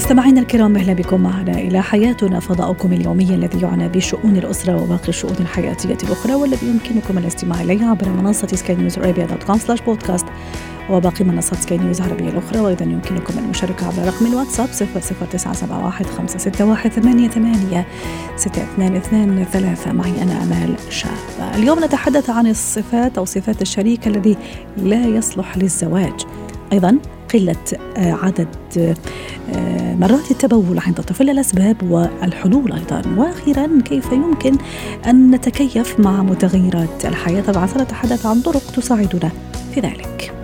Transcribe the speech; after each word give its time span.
مستمعينا 0.00 0.40
الكرام 0.40 0.76
أهلا 0.76 0.92
بكم 0.92 1.20
معنا 1.20 1.52
إلى 1.52 1.82
حياتنا 1.82 2.40
فضاؤكم 2.40 2.92
اليومي 2.92 3.34
الذي 3.34 3.60
يعنى 3.60 3.88
بشؤون 3.88 4.36
الأسرة 4.36 4.82
وباقي 4.82 5.08
الشؤون 5.08 5.36
الحياتية 5.40 5.98
الأخرى 6.06 6.34
والذي 6.34 6.66
يمكنكم 6.66 7.18
الاستماع 7.18 7.60
اليه 7.60 7.84
عبر 7.84 8.08
منصة 8.08 8.46
Sky 8.46 8.76
News 8.76 8.98
Arabia 8.98 9.26
dot 9.26 9.42
com 9.42 9.58
slash 9.58 9.80
podcast 9.80 10.26
وباقي 10.90 11.24
منصات 11.24 11.58
سكاي 11.58 11.78
نيوز 11.78 12.00
العربية 12.00 12.28
الأخرى 12.28 12.60
وأيضا 12.60 12.84
يمكنكم 12.84 13.38
المشاركة 13.38 13.86
عبر 13.86 14.08
رقم 14.08 14.26
الواتساب 14.26 14.68
00971 14.68 16.06
561 16.06 16.90
88 16.90 17.84
622 18.36 19.44
3 19.44 19.92
معي 19.92 20.22
أنا 20.22 20.42
أمال 20.42 20.74
شاب 20.90 21.54
اليوم 21.54 21.84
نتحدث 21.84 22.30
عن 22.30 22.46
الصفات 22.46 23.18
أو 23.18 23.24
صفات 23.24 23.62
الشريك 23.62 24.06
الذي 24.06 24.36
لا 24.76 25.06
يصلح 25.06 25.56
للزواج. 25.56 26.26
أيضا 26.72 26.98
قلة 27.34 27.56
آه، 27.96 28.12
عدد 28.12 28.48
آه، 28.78 29.94
مرات 29.94 30.30
التبول 30.30 30.78
عند 30.78 30.98
الطفل 30.98 31.30
الأسباب 31.30 31.76
والحلول 31.90 32.72
أيضا. 32.72 33.02
وأخيرا 33.16 33.68
كيف 33.84 34.12
يمكن 34.12 34.56
أن 35.06 35.30
نتكيف 35.30 36.00
مع 36.00 36.22
متغيرات 36.22 37.04
الحياة؟ 37.04 37.42
طبعا 37.42 37.66
سنتحدث 37.66 38.26
عن 38.26 38.40
طرق 38.40 38.62
تساعدنا 38.76 39.30
في 39.74 39.80
ذلك. 39.80 40.39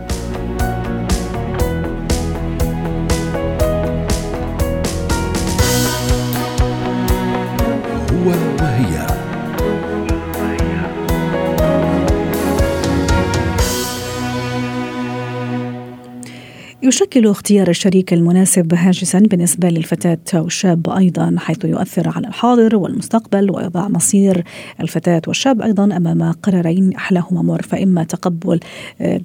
يشكل 16.86 17.26
اختيار 17.26 17.68
الشريك 17.68 18.12
المناسب 18.12 18.74
هاجسا 18.74 19.18
بالنسبة 19.18 19.68
للفتاة 19.68 20.18
أو 20.34 20.46
الشاب 20.46 20.90
أيضا 20.90 21.36
حيث 21.38 21.64
يؤثر 21.64 22.08
على 22.16 22.28
الحاضر 22.28 22.76
والمستقبل 22.76 23.50
ويضع 23.50 23.88
مصير 23.88 24.44
الفتاة 24.80 25.22
والشاب 25.26 25.62
أيضا 25.62 25.84
أمام 25.84 26.32
قرارين 26.32 26.92
أحلاهما 26.92 27.42
مر 27.42 27.62
فإما 27.62 28.04
تقبل 28.04 28.60
آه، 29.00 29.20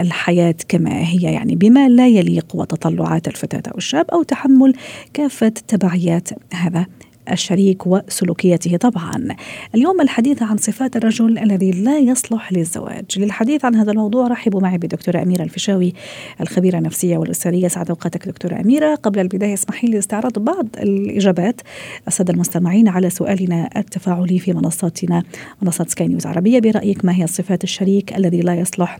الحياة 0.00 0.54
كما 0.68 1.08
هي 1.08 1.32
يعني 1.32 1.56
بما 1.56 1.88
لا 1.88 2.08
يليق 2.08 2.46
وتطلعات 2.54 3.28
الفتاة 3.28 3.70
أو 3.72 3.78
الشاب 3.78 4.06
أو 4.10 4.22
تحمل 4.22 4.74
كافة 5.14 5.48
تبعيات. 5.48 6.28
هذا 6.54 6.86
الشريك 7.32 7.86
وسلوكياته 7.86 8.76
طبعا. 8.76 9.28
اليوم 9.74 10.00
الحديث 10.00 10.42
عن 10.42 10.56
صفات 10.56 10.96
الرجل 10.96 11.38
الذي 11.38 11.70
لا 11.70 11.98
يصلح 11.98 12.52
للزواج. 12.52 13.04
للحديث 13.16 13.64
عن 13.64 13.74
هذا 13.74 13.92
الموضوع 13.92 14.26
رحبوا 14.26 14.60
معي 14.60 14.78
بالدكتورة 14.78 15.22
أميرة 15.22 15.42
الفيشاوي 15.42 15.92
الخبيرة 16.40 16.78
النفسية 16.78 17.18
والأسرية. 17.18 17.68
سعد 17.68 17.88
أوقاتك 17.90 18.28
دكتورة 18.28 18.60
أميرة. 18.60 18.94
قبل 18.94 19.18
البداية 19.20 19.54
اسمحي 19.54 19.86
لي 19.86 19.98
استعراض 19.98 20.38
بعض 20.38 20.66
الإجابات 20.78 21.60
السادة 22.08 22.32
المستمعين 22.32 22.88
على 22.88 23.10
سؤالنا 23.10 23.70
التفاعلي 23.76 24.38
في 24.38 24.52
منصاتنا 24.52 25.22
منصة 25.62 25.86
سكاي 25.88 26.08
نيوز 26.08 26.26
عربية. 26.26 26.60
برأيك 26.60 27.04
ما 27.04 27.14
هي 27.14 27.26
صفات 27.26 27.64
الشريك 27.64 28.16
الذي 28.16 28.40
لا 28.40 28.54
يصلح 28.54 28.98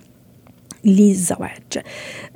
للزواج. 0.88 1.78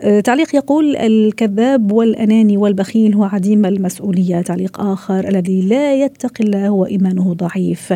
آه، 0.00 0.20
تعليق 0.20 0.56
يقول 0.56 0.96
الكذاب 0.96 1.92
والأناني 1.92 2.56
والبخيل 2.56 3.14
هو 3.14 3.24
عديم 3.24 3.66
المسؤولية. 3.66 4.40
تعليق 4.40 4.80
آخر 4.80 5.28
الذي 5.28 5.62
لا 5.62 5.94
يتقي 5.94 6.44
الله 6.44 6.70
وإيمانه 6.70 7.34
ضعيف. 7.34 7.92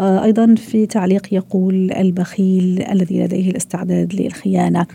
آه، 0.00 0.24
أيضا 0.24 0.54
في 0.54 0.86
تعليق 0.86 1.34
يقول 1.34 1.92
البخيل 1.92 2.84
الذي 2.92 3.22
لديه 3.22 3.50
الاستعداد 3.50 4.14
للخيانة. 4.14 4.86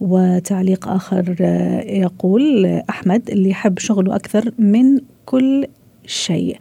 وتعليق 0.00 0.88
آخر 0.88 1.36
آه، 1.40 1.80
يقول 1.80 2.66
أحمد 2.90 3.30
اللي 3.30 3.50
يحب 3.50 3.78
شغله 3.78 4.16
أكثر 4.16 4.50
من 4.58 4.98
كل 5.26 5.66
شيء. 6.06 6.56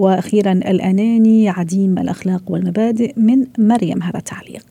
وأخيرا 0.00 0.52
الأناني 0.52 1.48
عديم 1.48 1.98
الأخلاق 1.98 2.42
والمبادئ 2.46 3.12
من 3.16 3.46
مريم 3.58 4.02
هذا 4.02 4.18
التعليق. 4.18 4.66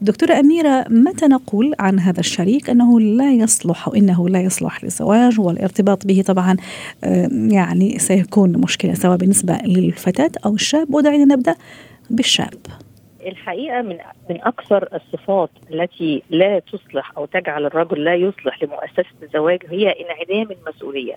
دكتورة 0.00 0.32
أميرة 0.32 0.84
متى 0.90 1.26
نقول 1.26 1.74
عن 1.78 1.98
هذا 1.98 2.20
الشريك 2.20 2.70
أنه 2.70 3.00
لا 3.00 3.32
يصلح 3.32 3.88
إنه 3.96 4.28
لا 4.28 4.40
يصلح 4.40 4.84
للزواج 4.84 5.40
والارتباط 5.40 6.06
به 6.06 6.22
طبعا 6.26 6.56
آه، 7.04 7.28
يعني 7.32 7.98
سيكون 7.98 8.58
مشكلة 8.58 8.94
سواء 8.94 9.16
بالنسبة 9.16 9.58
للفتاة 9.64 10.30
أو 10.46 10.54
الشاب 10.54 10.94
ودعينا 10.94 11.34
نبدأ 11.34 11.54
بالشاب. 12.10 12.54
الحقيقة 13.26 13.82
من 13.82 13.98
من 14.30 14.40
أكثر 14.42 14.88
الصفات 14.94 15.50
التي 15.72 16.22
لا 16.30 16.58
تصلح 16.58 17.12
أو 17.16 17.26
تجعل 17.26 17.66
الرجل 17.66 18.04
لا 18.04 18.14
يصلح 18.14 18.62
لمؤسسة 18.62 19.04
الزواج 19.22 19.62
هي 19.70 19.88
انعدام 19.90 20.56
المسؤولية. 20.56 21.14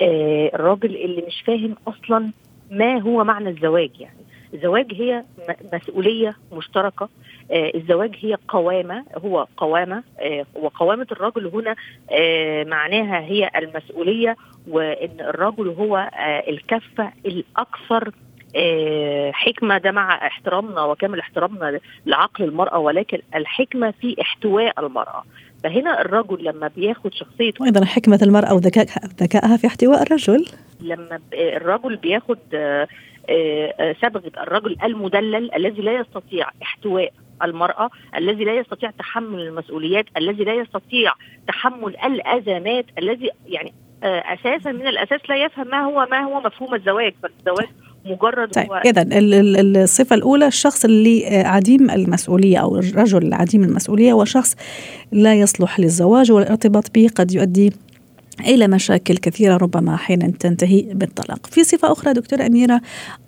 آه 0.00 0.50
الراجل 0.54 0.96
اللي 0.96 1.22
مش 1.26 1.42
فاهم 1.46 1.76
أصلا 1.88 2.30
ما 2.70 2.98
هو 3.00 3.24
معنى 3.24 3.48
الزواج 3.48 3.90
يعني؟ 4.00 4.18
الزواج 4.54 4.86
هي 4.94 5.24
مسؤولية 5.72 6.36
مشتركة. 6.52 7.08
آه 7.50 7.72
الزواج 7.74 8.16
هي 8.20 8.36
قوامة 8.48 9.04
هو 9.24 9.46
قوامة 9.56 10.02
آه 10.20 10.46
وقوامة 10.54 11.06
الرجل 11.12 11.46
هنا 11.46 11.76
آه 12.10 12.64
معناها 12.64 13.20
هي 13.20 13.50
المسؤولية 13.56 14.36
وإن 14.68 15.20
الرجل 15.20 15.68
هو 15.68 15.96
آه 15.96 16.50
الكفة 16.50 17.12
الأكثر 17.26 18.12
آه، 18.56 19.30
حكمة. 19.32 19.78
ده 19.78 19.90
مع 19.90 20.26
احترامنا 20.26 20.82
وكامل 20.82 21.18
احترامنا 21.20 21.80
لعقل 22.06 22.44
المرأة 22.44 22.78
ولكن 22.78 23.18
الحكمة 23.34 23.90
في 24.00 24.16
احتواء 24.20 24.80
المرأة. 24.80 25.24
فهنا 25.64 26.00
الرجل 26.00 26.44
لما 26.44 26.70
بياخد 26.76 27.14
شخصية 27.14 27.52
وأيضا 27.60 27.84
حكمة 27.84 28.18
المرأة 28.22 28.54
وذكائها 28.54 29.00
ذكائها 29.20 29.56
في 29.56 29.66
احتواء 29.66 30.02
الرجل. 30.02 30.46
لما 30.80 31.20
الرجل 31.34 31.96
بياخد 31.96 32.38
آه، 32.54 32.88
آه، 33.30 33.74
آه، 33.80 33.96
صبغه 34.02 34.32
الرجل 34.42 34.76
المدلل 34.84 35.54
الذي 35.54 35.82
لا 35.82 35.92
يستطيع 36.00 36.46
احتواء 36.62 37.12
المرأة 37.42 37.90
الذي 38.16 38.44
لا 38.44 38.54
يستطيع 38.58 38.90
تحمل 38.90 39.40
المسؤوليات 39.40 40.04
الذي 40.16 40.44
لا 40.44 40.54
يستطيع 40.54 41.12
تحمل 41.48 41.96
الأزمات 42.04 42.84
الذي 42.98 43.30
يعني 43.46 43.72
آه، 44.02 44.22
أساسا 44.34 44.72
من 44.72 44.86
الأساس 44.86 45.20
لا 45.28 45.44
يفهم 45.44 45.68
ما 45.68 45.80
هو 45.84 46.06
ما 46.10 46.18
هو 46.20 46.40
مفهوم 46.40 46.74
الزواج 46.74 47.14
فالزواج 47.22 47.68
مجرد 48.04 48.50
طيب 48.50 48.66
هو 48.70 48.74
اذا 48.74 49.02
ال- 49.02 49.34
ال- 49.34 49.76
الصفة 49.76 50.16
الأولى 50.16 50.46
الشخص 50.46 50.84
اللي 50.84 51.26
آه، 51.28 51.46
عديم 51.46 51.90
المسؤولية 51.90 52.58
أو 52.58 52.76
الرجل 52.78 53.34
عديم 53.34 53.64
المسؤولية 53.64 54.12
وشخص 54.12 54.56
لا 55.12 55.34
يصلح 55.34 55.80
للزواج 55.80 56.32
والارتباط 56.32 56.94
به 56.94 57.08
قد 57.16 57.32
يؤدي 57.32 57.72
إلى 58.40 58.68
مشاكل 58.68 59.16
كثيرة 59.16 59.56
ربما 59.56 59.94
أحيانا 59.94 60.32
تنتهي 60.40 60.82
بالطلاق. 60.92 61.46
في 61.46 61.64
صفة 61.64 61.92
أخرى 61.92 62.12
دكتورة 62.12 62.46
أميرة 62.46 62.80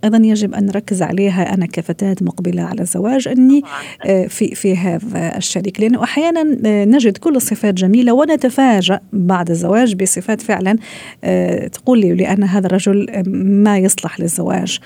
أيضا 0.04 0.18
يجب 0.18 0.54
أن 0.54 0.66
نركز 0.66 1.02
عليها. 1.02 1.54
أنا 1.54 1.66
كفتاة 1.66 2.16
مقبلة 2.20 2.62
على 2.62 2.80
الزواج 2.80 3.28
أني 3.28 3.62
آه، 4.06 4.26
في 4.26 4.54
في 4.54 4.76
هذا 4.76 5.36
الشريك. 5.36 5.80
لأنه 5.80 6.04
أحيانا 6.04 6.40
آه، 6.66 6.84
نجد 6.84 7.16
كل 7.16 7.36
الصفات 7.36 7.74
جميلة 7.74 8.12
ونتفاجأ 8.12 9.00
بعد 9.12 9.50
الزواج 9.50 9.94
بصفات 9.94 10.40
فعلا 10.40 10.76
آه، 11.24 11.66
تقول 11.66 12.00
لي 12.00 12.14
لأن 12.14 12.42
هذا 12.42 12.66
الرجل 12.66 13.22
ما 13.26 13.78
يصلح 13.78 14.20
للزواج. 14.20 14.78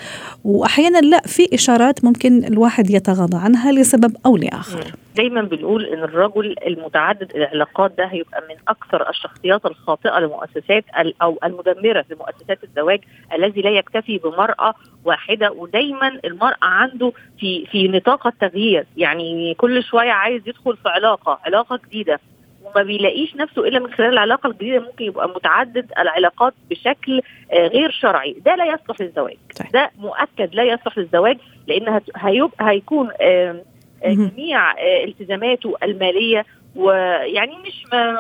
وأحيانا 0.45 0.99
لا 0.99 1.21
في 1.27 1.49
إشارات 1.55 2.05
ممكن 2.05 2.45
الواحد 2.45 2.91
يتغاضى 2.91 3.37
عنها 3.37 3.73
لسبب 3.73 4.17
أو 4.27 4.37
لآخر. 4.37 4.95
دايما 5.17 5.43
بنقول 5.43 5.84
إن 5.84 6.03
الرجل 6.03 6.55
المتعدد 6.67 7.33
العلاقات 7.34 7.93
ده 7.99 8.05
هيبقى 8.05 8.41
من 8.49 8.57
أكثر 8.69 9.11
الشخصيات 9.11 9.67
الخاطئة 9.67 10.14
لمؤسسات 10.21 10.85
ال- 10.99 11.23
أو 11.23 11.39
المدمرة 11.45 12.05
لمؤسسات 12.11 12.65
الزواج 12.65 13.01
الذي 13.33 13.61
لا 13.63 13.71
يكتفي 13.71 14.19
بمرأة 14.19 14.75
واحدة. 15.05 15.53
ودايما 15.53 16.09
المرأة 16.25 16.57
عنده 16.63 17.13
في 17.41 17.66
في 17.66 17.89
نطاق 17.89 18.27
التغيير. 18.27 18.87
يعني 18.97 19.55
كل 19.55 19.84
شوية 19.84 20.11
عايز 20.11 20.43
يدخل 20.49 20.77
في 20.77 20.89
علاقة 20.89 21.39
علاقة 21.47 21.81
جديدة. 21.87 22.21
وما 22.65 22.83
بيلاقيش 22.83 23.37
نفسه 23.37 23.69
إلا 23.69 23.78
من 23.78 23.93
خلال 23.93 24.09
العلاقة 24.13 24.47
الجديدة. 24.51 24.81
ممكن 24.81 25.05
يبقى 25.05 25.28
متعدد 25.28 25.93
العلاقات 25.99 26.55
بشكل 26.71 27.21
آه، 27.53 27.67
غير 27.69 27.91
شرعي. 27.91 28.37
ده 28.45 28.55
لا 28.55 28.65
يصلح 28.65 29.01
للزواج. 29.01 29.37
طيب. 29.60 29.72
ده 29.72 29.91
مؤكد 29.99 30.55
لا 30.55 30.63
يصلح 30.63 30.99
للزواج 30.99 31.39
لأن 31.69 32.01
هيبقى 32.17 32.71
هيكون 32.71 33.10
آه،. 33.21 33.63
جميع 34.05 34.71
آه، 34.72 35.05
التزاماته 35.05 35.75
المالية 35.83 36.47
ويعني 36.76 37.56
مش 37.66 37.84
ما 37.92 38.15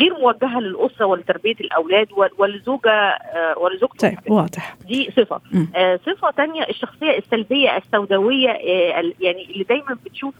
غير 0.00 0.18
موجهة 0.18 0.60
للأسرة 0.60 1.06
ولتربية 1.06 1.54
الأولاد 1.60 2.08
والزوجه 2.38 2.90
آه، 2.90 3.58
ولزوجته 3.58 4.08
طيب 4.08 4.18
واضح 4.30 4.76
دي 4.88 5.10
صفة. 5.16 5.40
آه 5.76 6.00
صفة 6.06 6.30
تانية 6.30 6.62
الشخصية 6.68 7.18
السلبية 7.18 7.76
السوداوية 7.76 8.50
آه 8.50 9.12
يعني 9.20 9.44
اللي 9.50 9.64
دايما 9.64 9.96
بتشوف 10.04 10.34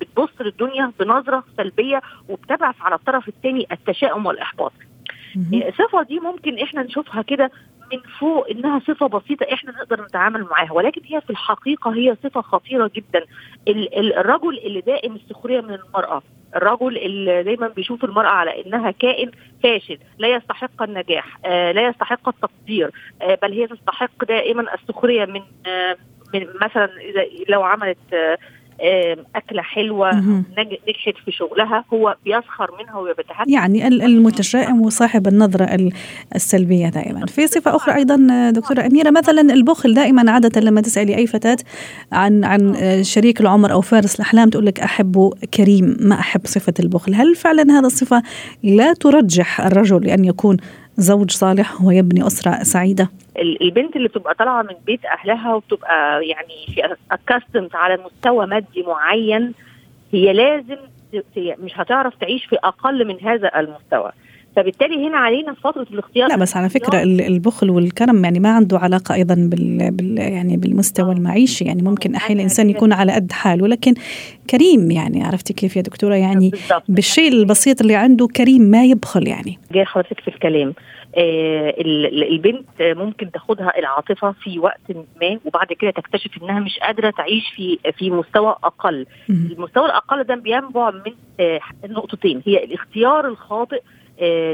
بتبص 0.00 0.30
للدنيا 0.40 0.92
بنظرة 1.00 1.44
سلبية 1.56 2.00
وبتبعث 2.28 2.74
على 2.80 2.94
الطرف 2.94 3.28
الثاني 3.28 3.66
التشاؤم 3.72 4.26
والإحباط. 4.26 4.72
الصفه 5.52 6.02
دي 6.02 6.20
ممكن 6.20 6.58
إحنا 6.58 6.82
نشوفها 6.82 7.22
كده 7.22 7.50
من 7.92 8.00
فوق 8.18 8.48
إنها 8.50 8.78
صفة 8.78 9.06
بسيطة 9.06 9.46
إحنا 9.52 9.72
نقدر 9.72 10.02
نتعامل 10.04 10.44
معاها 10.50 10.72
ولكن 10.72 11.00
هي 11.04 11.20
في 11.20 11.30
الحقيقة 11.30 11.94
هي 11.94 12.16
صفة 12.24 12.40
خطيرة 12.40 12.90
جدا. 12.94 13.24
ال- 13.68 13.98
ال- 13.98 14.14
الرجل 14.16 14.58
اللي 14.58 14.80
دائم 14.80 15.14
السخرية 15.14 15.60
من 15.60 15.74
المرأة 15.74 16.22
الرجل 16.56 16.96
اللي 16.98 17.42
دايما 17.42 17.68
بيشوف 17.68 18.04
المرأة 18.04 18.28
على 18.28 18.66
إنها 18.66 18.90
كائن 18.90 19.30
فاشل 19.62 19.98
لا 20.18 20.28
يستحق 20.34 20.82
النجاح 20.82 21.38
آه 21.44 21.72
لا 21.72 21.86
يستحق 21.88 22.28
التقدير 22.28 22.90
آه 23.22 23.38
بل 23.42 23.52
هي 23.52 23.66
تستحق 23.66 24.24
دائما 24.24 24.74
السخرية 24.74 25.24
من 25.24 25.42
آه 25.66 25.96
من 26.34 26.46
مثلا 26.62 26.84
إذا 27.00 27.24
لو 27.48 27.62
عملت 27.62 27.98
آه، 28.14 28.38
أكلة 29.36 29.62
حلوة 29.62 30.10
نجحت 30.58 31.14
في 31.24 31.32
شغلها. 31.32 31.84
هو 31.94 32.16
بيسخر 32.24 32.70
منها 32.82 32.96
وبيتحكم 32.96 33.50
يعني 33.50 33.88
ال- 33.88 34.02
المتشائم 34.02 34.80
وصاحب 34.82 35.28
النظرة 35.28 35.64
ال- 35.64 35.92
السلبية 36.34 36.88
دائما. 36.88 37.26
في 37.26 37.46
صفة 37.46 37.76
أخرى 37.76 37.94
أيضا 37.94 38.26
آه، 38.32 38.50
دكتورة 38.50 38.86
أميرة 38.86 39.10
مثلا 39.10 39.40
البخل 39.40 39.94
دائما 39.94 40.30
عادة 40.30 40.60
لما 40.60 40.80
تسألي 40.80 41.16
أي 41.16 41.26
فتاة 41.26 41.56
عن 42.12 42.44
عن 42.44 42.74
آه، 42.76 43.02
شريك 43.02 43.40
العمر 43.40 43.72
أو 43.72 43.80
فارس 43.80 44.14
الأحلام 44.14 44.50
تقول 44.50 44.66
لك 44.66 44.80
أحبه 44.80 45.30
كريم 45.54 45.96
ما 46.00 46.14
أحب 46.20 46.40
صفة 46.44 46.74
البخل. 46.80 47.14
هل 47.14 47.34
فعلا 47.34 47.62
هذا 47.78 47.86
الصفة 47.86 48.22
لا 48.62 48.92
ترجح 48.92 49.60
الرجل 49.60 50.06
لأن 50.06 50.24
يكون 50.24 50.56
زوج 50.96 51.30
صالح 51.30 51.82
ويبني 51.82 52.26
أسرة 52.26 52.62
سعيدة. 52.62 53.08
ال- 53.38 53.62
البنت 53.62 53.96
اللي 53.96 54.08
بتبقى 54.08 54.34
طالعة 54.34 54.62
من 54.62 54.74
بيت 54.86 55.00
أهلها 55.04 55.54
وبتبقى 55.54 56.26
يعني 56.28 56.54
في 56.74 56.96
اكاستمت 57.10 57.74
على 57.74 57.98
مستوى 58.04 58.46
مادي 58.46 58.82
معين 58.86 59.52
هي 60.12 60.32
لازم 60.32 60.76
مش 61.36 61.72
هتعرف 61.74 62.14
تعيش 62.20 62.44
في 62.44 62.56
أقل 62.64 63.06
من 63.06 63.20
هذا 63.22 63.50
المستوى. 63.60 64.12
فبالتالي 64.56 65.08
هنا 65.08 65.16
علينا 65.18 65.54
في 65.54 65.60
فترة 65.60 65.86
الاختيار 65.92 66.28
لا 66.28 66.36
بس 66.36 66.56
على 66.56 66.68
فكرة 66.68 67.02
ال- 67.02 67.20
البخل 67.20 67.70
والكرم 67.70 68.24
يعني 68.24 68.40
ما 68.40 68.48
عنده 68.50 68.78
علاقة 68.78 69.14
أيضا 69.14 69.34
بال, 69.34 69.90
بال 69.90 70.18
يعني 70.18 70.56
بالمستوى 70.56 71.12
المعيشي. 71.12 71.64
يعني 71.64 71.82
ممكن 71.82 72.14
أحيانا 72.14 72.34
الإنسان 72.40 72.70
يكون 72.70 72.92
على 72.92 73.12
قد 73.12 73.32
حاله 73.32 73.66
لكن 73.68 73.94
كريم 74.50 74.90
يعني 74.90 75.24
عرفتي 75.24 75.52
كيف 75.52 75.76
يا 75.76 75.82
دكتورة؟ 75.82 76.14
يعني 76.14 76.50
بالشيء 76.88 77.32
البسيط 77.32 77.80
اللي 77.80 77.94
عنده 77.94 78.26
كريم 78.26 78.62
ما 78.62 78.84
يبخل 78.84 79.28
يعني. 79.28 79.58
جاي 79.72 79.84
حضرتك 79.84 80.20
في 80.20 80.28
الكلام. 80.28 80.74
آه 81.16 81.70
ال- 81.70 82.06
ال- 82.06 82.32
البنت 82.32 82.66
آه، 82.80 82.92
ممكن 82.94 83.30
تاخدها 83.30 83.78
العاطفة 83.78 84.32
في 84.42 84.58
وقت 84.58 84.80
ما 85.22 85.38
وبعد 85.44 85.66
كده 85.80 85.90
تكتشف 85.90 86.30
إنها 86.42 86.60
مش 86.60 86.78
قادرة 86.78 87.10
تعيش 87.10 87.44
في 87.56 87.78
في 87.98 88.10
مستوى 88.10 88.56
أقل. 88.64 89.06
المستوى 89.30 89.86
الأقل 89.86 90.22
ده 90.24 90.34
بينبع 90.34 90.90
من 90.90 91.12
آه، 91.40 91.60
نقطتين. 91.88 92.42
هي 92.46 92.64
الاختيار 92.64 93.28
الخاطئ 93.28 93.76
آه، 93.76 93.80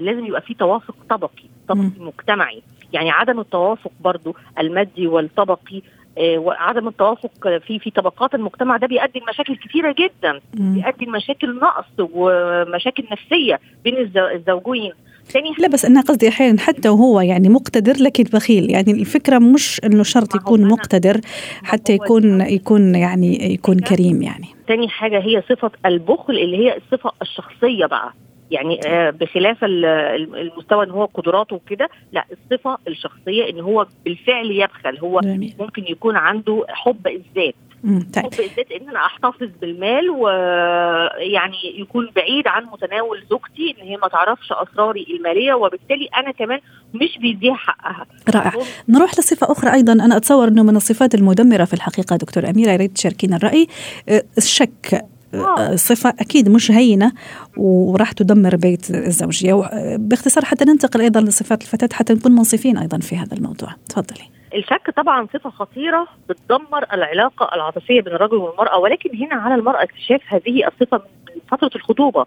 لازم 0.03 0.27
يبقى 0.27 0.41
فيه 0.41 0.55
توافق 0.55 0.95
طبقي 1.11 1.45
طبقي 1.69 1.91
مجتمعي. 2.01 2.63
يعني 2.93 3.11
عدم 3.11 3.41
التوافق 3.41 3.91
برضو 4.01 4.37
المادي 4.59 5.07
والطبقي 5.07 5.83
آه، 6.19 6.39
وعدم 6.39 6.89
التوافق 6.89 7.59
في 7.67 7.79
في 7.79 7.91
طبقات 7.91 8.35
المجتمع 8.35 8.77
ده 8.77 8.87
بيؤدي 8.87 9.21
لمشاكل 9.21 9.57
كثيره 9.57 9.95
جدا. 9.99 10.41
بيؤدي 10.55 11.05
لمشاكل 11.07 11.59
نقص 11.59 11.85
ومشاكل 11.99 13.05
نفسية 13.13 13.61
بين 13.85 13.95
الزو- 13.97 14.35
الزوجين. 14.35 14.93
تاني 15.33 15.53
لا 15.59 15.69
بس 15.69 15.85
أنا 15.85 16.01
قصدي 16.01 16.29
أحيانا 16.29 16.61
حتى 16.61 16.89
وهو 16.89 17.21
يعني 17.21 17.49
مقتدر 17.49 17.93
لكن 18.03 18.25
بخيل. 18.25 18.71
يعني 18.71 18.91
الفكرة 18.93 19.39
مش 19.39 19.81
إنه 19.85 20.03
شرط 20.03 20.35
يكون 20.35 20.69
مقتدر 20.69 21.21
حتى 21.65 21.93
يكون 21.93 22.41
يكون 22.41 22.95
يعني 22.95 23.53
يكون 23.55 23.79
كريم 23.79 24.23
يعني. 24.23 24.47
تاني 24.69 24.89
حاجة 24.89 25.19
هي 25.19 25.43
صفة 25.51 25.71
البخل 25.87 26.33
اللي 26.39 26.57
هي 26.57 26.77
الصفة 26.77 27.11
الشخصية 27.23 27.87
بقى. 27.87 28.13
يعني 28.51 28.81
آه، 28.87 29.11
بخلاف 29.11 29.65
ال- 29.65 29.85
ال- 29.85 30.37
المستوى 30.37 30.85
إن 30.85 30.91
هو 30.91 31.05
قدراته 31.05 31.57
وكده 31.57 31.89
لا 32.13 32.25
الصفة 32.33 32.79
الشخصية 32.89 33.51
إن 33.51 33.61
هو 33.61 33.87
بالفعل 34.05 34.51
يبخل 34.51 34.99
هو 34.99 35.21
جميل. 35.21 35.55
ممكن 35.61 35.85
يكون 35.89 36.17
عنده 36.17 36.65
حب 36.69 37.07
الذات. 37.07 37.55
طيب. 37.85 38.25
حب 38.25 38.33
الذات 38.41 38.73
إن 38.73 38.89
أنا 38.89 39.07
أحتفظ 39.07 39.49
بالمال 39.61 40.11
ويعني 40.11 41.81
يكون 41.81 42.11
بعيد 42.17 42.47
عن 42.49 42.65
متناول 42.65 43.23
زوجتي 43.31 43.75
إن 43.83 43.87
هي 43.89 43.97
ما 43.97 44.09
تعرفش 44.09 44.53
أسراري 44.53 45.07
المالية 45.11 45.55
وبالتالي 45.55 46.09
أنا 46.17 46.31
كمان 46.31 46.59
مش 46.95 47.19
بيديها 47.19 47.55
حقها. 47.55 48.07
رائع. 48.35 48.53
نروح 48.89 49.11
لصفة 49.11 49.53
أخرى 49.53 49.73
أيضا. 49.73 49.93
أنا 49.93 50.17
أتصور 50.17 50.49
أنه 50.49 50.63
من 50.63 50.77
الصفات 50.77 51.15
المدمرة 51.15 51.65
في 51.65 51.75
الحقيقة 51.75 52.17
دكتور 52.17 52.51
أميرة 52.51 52.71
يا 52.71 52.77
ريت 52.77 52.93
تشاركينا 52.93 53.37
الرأي. 53.37 53.67
آه، 54.09 54.23
الشك. 54.39 55.05
صفة 55.75 56.11
أكيد 56.21 56.49
مش 56.49 56.71
هينة 56.71 57.13
وراح 57.57 58.13
تدمر 58.13 58.57
بيت 58.57 58.91
الزوجية. 58.91 59.65
آه، 59.65 59.97
باختصار 60.01 60.45
حتى 60.45 60.65
ننتقل 60.65 61.01
أيضا 61.01 61.21
لصفات 61.21 61.63
الفتاة 61.63 61.89
حتى 61.93 62.15
نكون 62.15 62.33
منصفين 62.33 62.79
أيضا 62.79 62.99
في 62.99 63.17
هذا 63.17 63.37
الموضوع. 63.37 63.69
تفضلي. 63.89 64.25
الشك 64.55 64.91
طبعا 64.97 65.27
صفة 65.35 65.51
خطيرة 65.51 66.07
بتدمر 66.29 66.85
العلاقة 66.93 67.55
العاطفية 67.55 68.01
بين 68.01 68.13
الرجل 68.15 68.37
والمرأة 68.37 68.79
ولكن 68.79 69.17
هنا 69.17 69.35
على 69.35 69.55
المرأة 69.55 69.83
اكتشاف 69.83 70.21
هذه 70.29 70.67
الصفة 70.67 70.97
من 70.97 71.41
فترة 71.51 71.71
الخطوبة. 71.77 72.27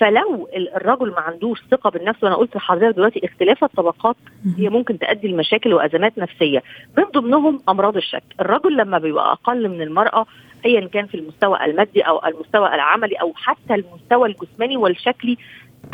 فلو 0.00 0.48
ال- 0.56 0.74
الرجل 0.76 1.10
ما 1.10 1.20
عندوش 1.20 1.58
ثقة 1.70 1.90
بالنفس 1.90 2.24
وأنا 2.24 2.34
قلت 2.34 2.56
لحضرتك 2.56 2.96
دلوقتي 2.96 3.20
اختلاف 3.24 3.64
الطبقات 3.64 4.16
هي 4.58 4.68
ممكن 4.68 4.98
تؤدي 4.98 5.28
لمشاكل 5.28 5.74
وأزمات 5.74 6.18
نفسية. 6.18 6.62
من 6.98 7.04
ضمنهم 7.14 7.60
أمراض 7.68 7.96
الشك. 7.96 8.22
الرجل 8.40 8.76
لما 8.76 8.98
بيبقى 8.98 9.32
أقل 9.32 9.68
من 9.68 9.82
المرأة 9.82 10.26
ايا 10.64 10.88
كان 10.88 11.06
في 11.06 11.14
المستوى 11.16 11.64
المادي 11.64 12.00
أو 12.02 12.26
المستوى 12.26 12.74
العملي 12.74 13.14
أو 13.16 13.32
حتى 13.36 13.74
المستوى 13.74 14.28
الجسماني 14.28 14.76
والشكلي 14.76 15.36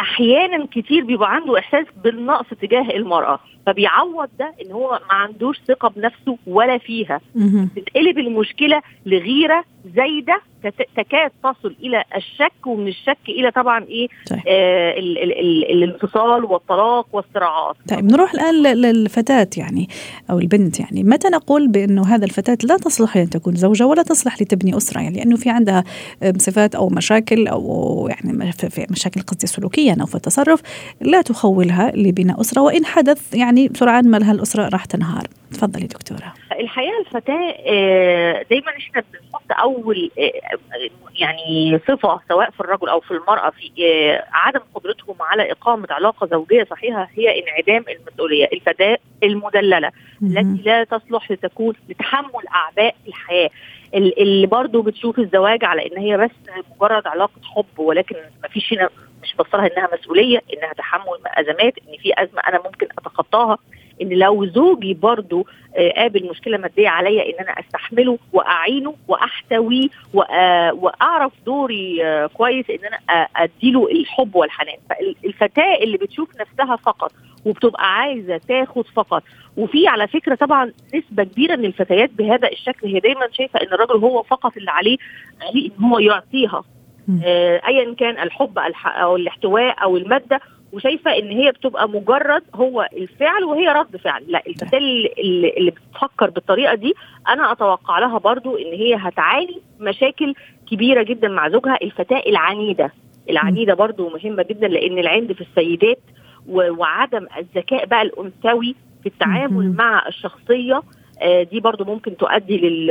أحيانا 0.01 0.67
كتير 0.73 1.05
بيبقى 1.05 1.35
عنده 1.35 1.59
إحساس 1.59 1.87
بالنقص 2.05 2.47
تجاه 2.63 2.91
المرأة 2.91 3.39
فبيعوض 3.67 4.29
ده 4.39 4.55
إن 4.67 4.73
هو 4.73 4.91
ما 5.11 5.15
عندوش 5.15 5.59
ثقة 5.69 5.89
بنفسه 5.89 6.39
ولا 6.47 6.79
فيها. 6.79 7.21
تتقلب 7.77 8.19
المشكلة 8.19 8.83
لغيرة 9.07 9.65
زايدة 9.97 10.41
تكاد 10.97 11.31
تصل 11.45 11.77
إلى 11.83 12.05
الشك 12.17 12.67
ومن 12.67 12.89
الشك 12.89 13.19
إلى 13.29 13.51
طبعا 13.51 13.85
إيه 13.85 14.09
طيب. 14.31 14.41
آه 14.49 14.99
ال 14.99 15.19
ال 15.19 15.33
ال 15.41 15.71
الانفصال 15.85 16.45
والطلاق 16.45 17.07
والصراعات. 17.13 17.77
طيب 17.89 18.05
نروح 18.13 18.35
الآن 18.35 18.55
ل- 18.63 18.83
للفتاة 18.83 19.49
يعني 19.57 19.89
أو 20.31 20.39
البنت 20.39 20.81
يعني. 20.81 21.03
متى 21.03 21.29
نقول 21.29 21.69
بأنه 21.69 22.07
هذا 22.15 22.25
الفتاة 22.25 22.59
لا 22.65 22.77
تصلح 22.77 23.17
لأن 23.17 23.31
تكون 23.31 23.55
زوجة 23.55 23.87
ولا 23.87 24.03
تصلح 24.03 24.43
لتبني 24.43 24.77
أسرة 24.77 25.01
يعني؟ 25.01 25.17
لأنه 25.17 25.37
في 25.37 25.51
عندها 25.51 25.85
آم، 26.23 26.39
صفات 26.39 26.75
أو 26.75 26.89
مشاكل 26.89 27.47
أو 27.49 28.09
يعني 28.11 28.53
في- 28.53 28.87
مشاكل 28.91 29.21
قصدي 29.21 29.47
سلوكيا 29.47 29.97
أو 30.01 30.07
في 30.07 30.15
التصرف 30.15 30.61
لا 31.01 31.23
تخولها 31.23 31.93
لبناء 31.95 32.41
أسرة 32.41 32.63
وإن 32.63 32.85
حدث 32.85 33.35
يعني 33.35 33.71
سرعان 33.75 34.11
ما 34.11 34.17
لها 34.17 34.33
الأسرة 34.33 34.69
راح 34.69 34.85
تنهار. 34.85 35.27
تفضلي 35.53 35.87
دكتورة. 35.87 36.33
الحقيقة 36.61 37.01
الفتاة 37.07 37.55
آه، 37.67 38.45
دايما 38.51 38.69
إحنا 38.79 39.03
بنحط 39.13 39.43
أول 39.77 40.11
آه، 40.19 40.59
يعني 41.19 41.79
صفة 41.89 42.21
سواء 42.29 42.51
في 42.51 42.61
الرجل 42.61 42.89
أو 42.89 43.01
في 43.01 43.11
المرأة 43.11 43.51
في 43.51 43.71
آه، 43.87 44.25
عدم 44.33 44.61
قدرتهم 44.75 45.17
على 45.21 45.53
إقامة 45.53 45.87
علاقة 45.91 46.27
زوجية 46.27 46.65
صحيحة 46.71 47.09
هي 47.15 47.43
انعدام 47.43 47.85
المسؤولية 47.89 48.49
الفتاه 48.53 48.99
المدللة 49.23 49.91
التي 50.23 50.63
لا 50.65 50.85
تصلح 50.85 51.31
لتكون 51.31 51.75
لتحمل 51.89 52.49
أعباء 52.55 52.95
الحياة. 53.09 53.51
ال- 53.95 54.21
اللي 54.23 54.47
برضه 54.47 54.83
بتشوف 54.83 55.19
الزواج 55.19 55.65
على 55.65 55.87
إن 55.87 55.99
هي 55.99 56.17
بس 56.17 56.31
مجرد 56.77 57.07
علاقة 57.07 57.41
حب 57.55 57.79
ولكن 57.79 58.17
ما 58.43 58.49
فيش 58.49 58.73
هنا 58.73 58.89
مش 59.23 59.35
بصلها 59.37 59.67
إنها 59.67 59.89
مسؤولية 60.01 60.43
إنها 60.55 60.73
تحمل 60.73 61.19
أزمات 61.27 61.73
إن 61.89 61.97
في 61.99 62.13
أزمة 62.23 62.41
أنا 62.49 62.61
ممكن 62.65 62.87
أتخطاها. 62.99 63.59
إن 64.03 64.09
لو 64.09 64.45
زوجي 64.47 64.95
برضه 64.95 65.45
آه، 65.77 65.91
قابل 65.91 66.29
مشكلة 66.31 66.59
مادية 66.59 66.89
عليا 66.89 67.23
إن 67.27 67.35
أنا 67.45 67.61
أستحمله 67.61 68.19
وأعينه 68.33 68.95
وأحتويه 69.09 69.89
وأ- 69.89 70.73
وأعرف 70.75 71.33
دوري 71.47 72.05
آه، 72.05 72.27
كويس 72.27 72.71
إن 72.71 72.79
أنا 72.87 72.99
آه، 73.23 73.29
أديله 73.37 73.91
الحب 73.91 74.37
والحنان 74.37 74.77
فالفتاه 74.91 75.75
اللي 75.83 75.97
بتشوف 75.97 76.29
نفسها 76.41 76.77
فقط 76.77 77.13
وبتبقى 77.45 77.95
عايزة 77.95 78.37
تاخد 78.49 78.87
فقط 78.87 79.23
وفي 79.57 79.89
على 79.89 80.09
فكرة 80.09 80.35
طبعا 80.35 80.73
نسبة 80.95 81.25
كبيرة 81.25 81.57
من 81.57 81.65
الفتيات 81.65 82.11
بهذا 82.11 82.49
الشكل 82.49 82.87
هي 82.87 83.01
دايما 83.01 83.29
شايفة 83.33 83.61
إن 83.63 83.67
الرجل 83.73 83.97
هو 83.97 84.23
فقط 84.23 84.57
اللي 84.57 84.71
عليه 84.71 84.97
عليه 85.43 85.71
إن 85.79 85.85
هو 85.85 85.99
يعطيها. 85.99 86.65
آه، 87.25 87.61
ايا 87.67 87.95
كان 87.95 88.19
الحب 88.23 88.59
الح- 88.59 88.99
أو 88.99 89.17
الاحتواء 89.17 89.83
أو 89.83 89.97
المادة 89.97 90.41
وشايفة 90.73 91.19
إن 91.19 91.31
هي 91.31 91.51
بتبقى 91.53 91.89
مجرد 91.89 92.43
هو 92.55 92.89
الفعل 92.97 93.45
وهي 93.45 93.69
رد 93.69 93.97
فعل. 93.97 94.25
لا 94.29 94.43
الفتاه 94.47 94.79
اللي, 94.79 95.71
بتفكر 95.71 96.31
بالطريقة 96.31 96.75
دي 96.75 96.95
أنا 97.29 97.53
أتوقع 97.53 97.99
لها 97.99 98.19
برضو 98.19 98.57
إن 98.57 98.73
هي 98.73 98.95
هتعاني 98.95 99.61
مشاكل 99.81 100.35
كبيرة 100.71 101.03
جدا 101.03 101.29
مع 101.29 101.49
زوجها 101.49 101.79
الفتاة 101.83 102.23
العنيدة. 102.27 102.93
العنيدة 103.31 103.75
برضو 103.75 104.09
مهمة 104.11 104.43
جدا 104.43 104.69
لأن 104.69 104.99
العند 104.99 105.33
في 105.33 105.41
السيدات 105.41 105.99
وعدم 106.49 107.27
الذكاء 107.39 107.87
بقى 107.87 108.03
الأنثوي 108.03 108.75
في 109.03 109.07
التعامل. 109.09 109.73
مع 109.77 110.09
الشخصية 110.09 110.83
آه، 111.23 111.43
دي 111.43 111.61
برضو 111.61 111.85
ممكن 111.85 112.17
تؤدي 112.17 112.57
لل- 112.59 112.87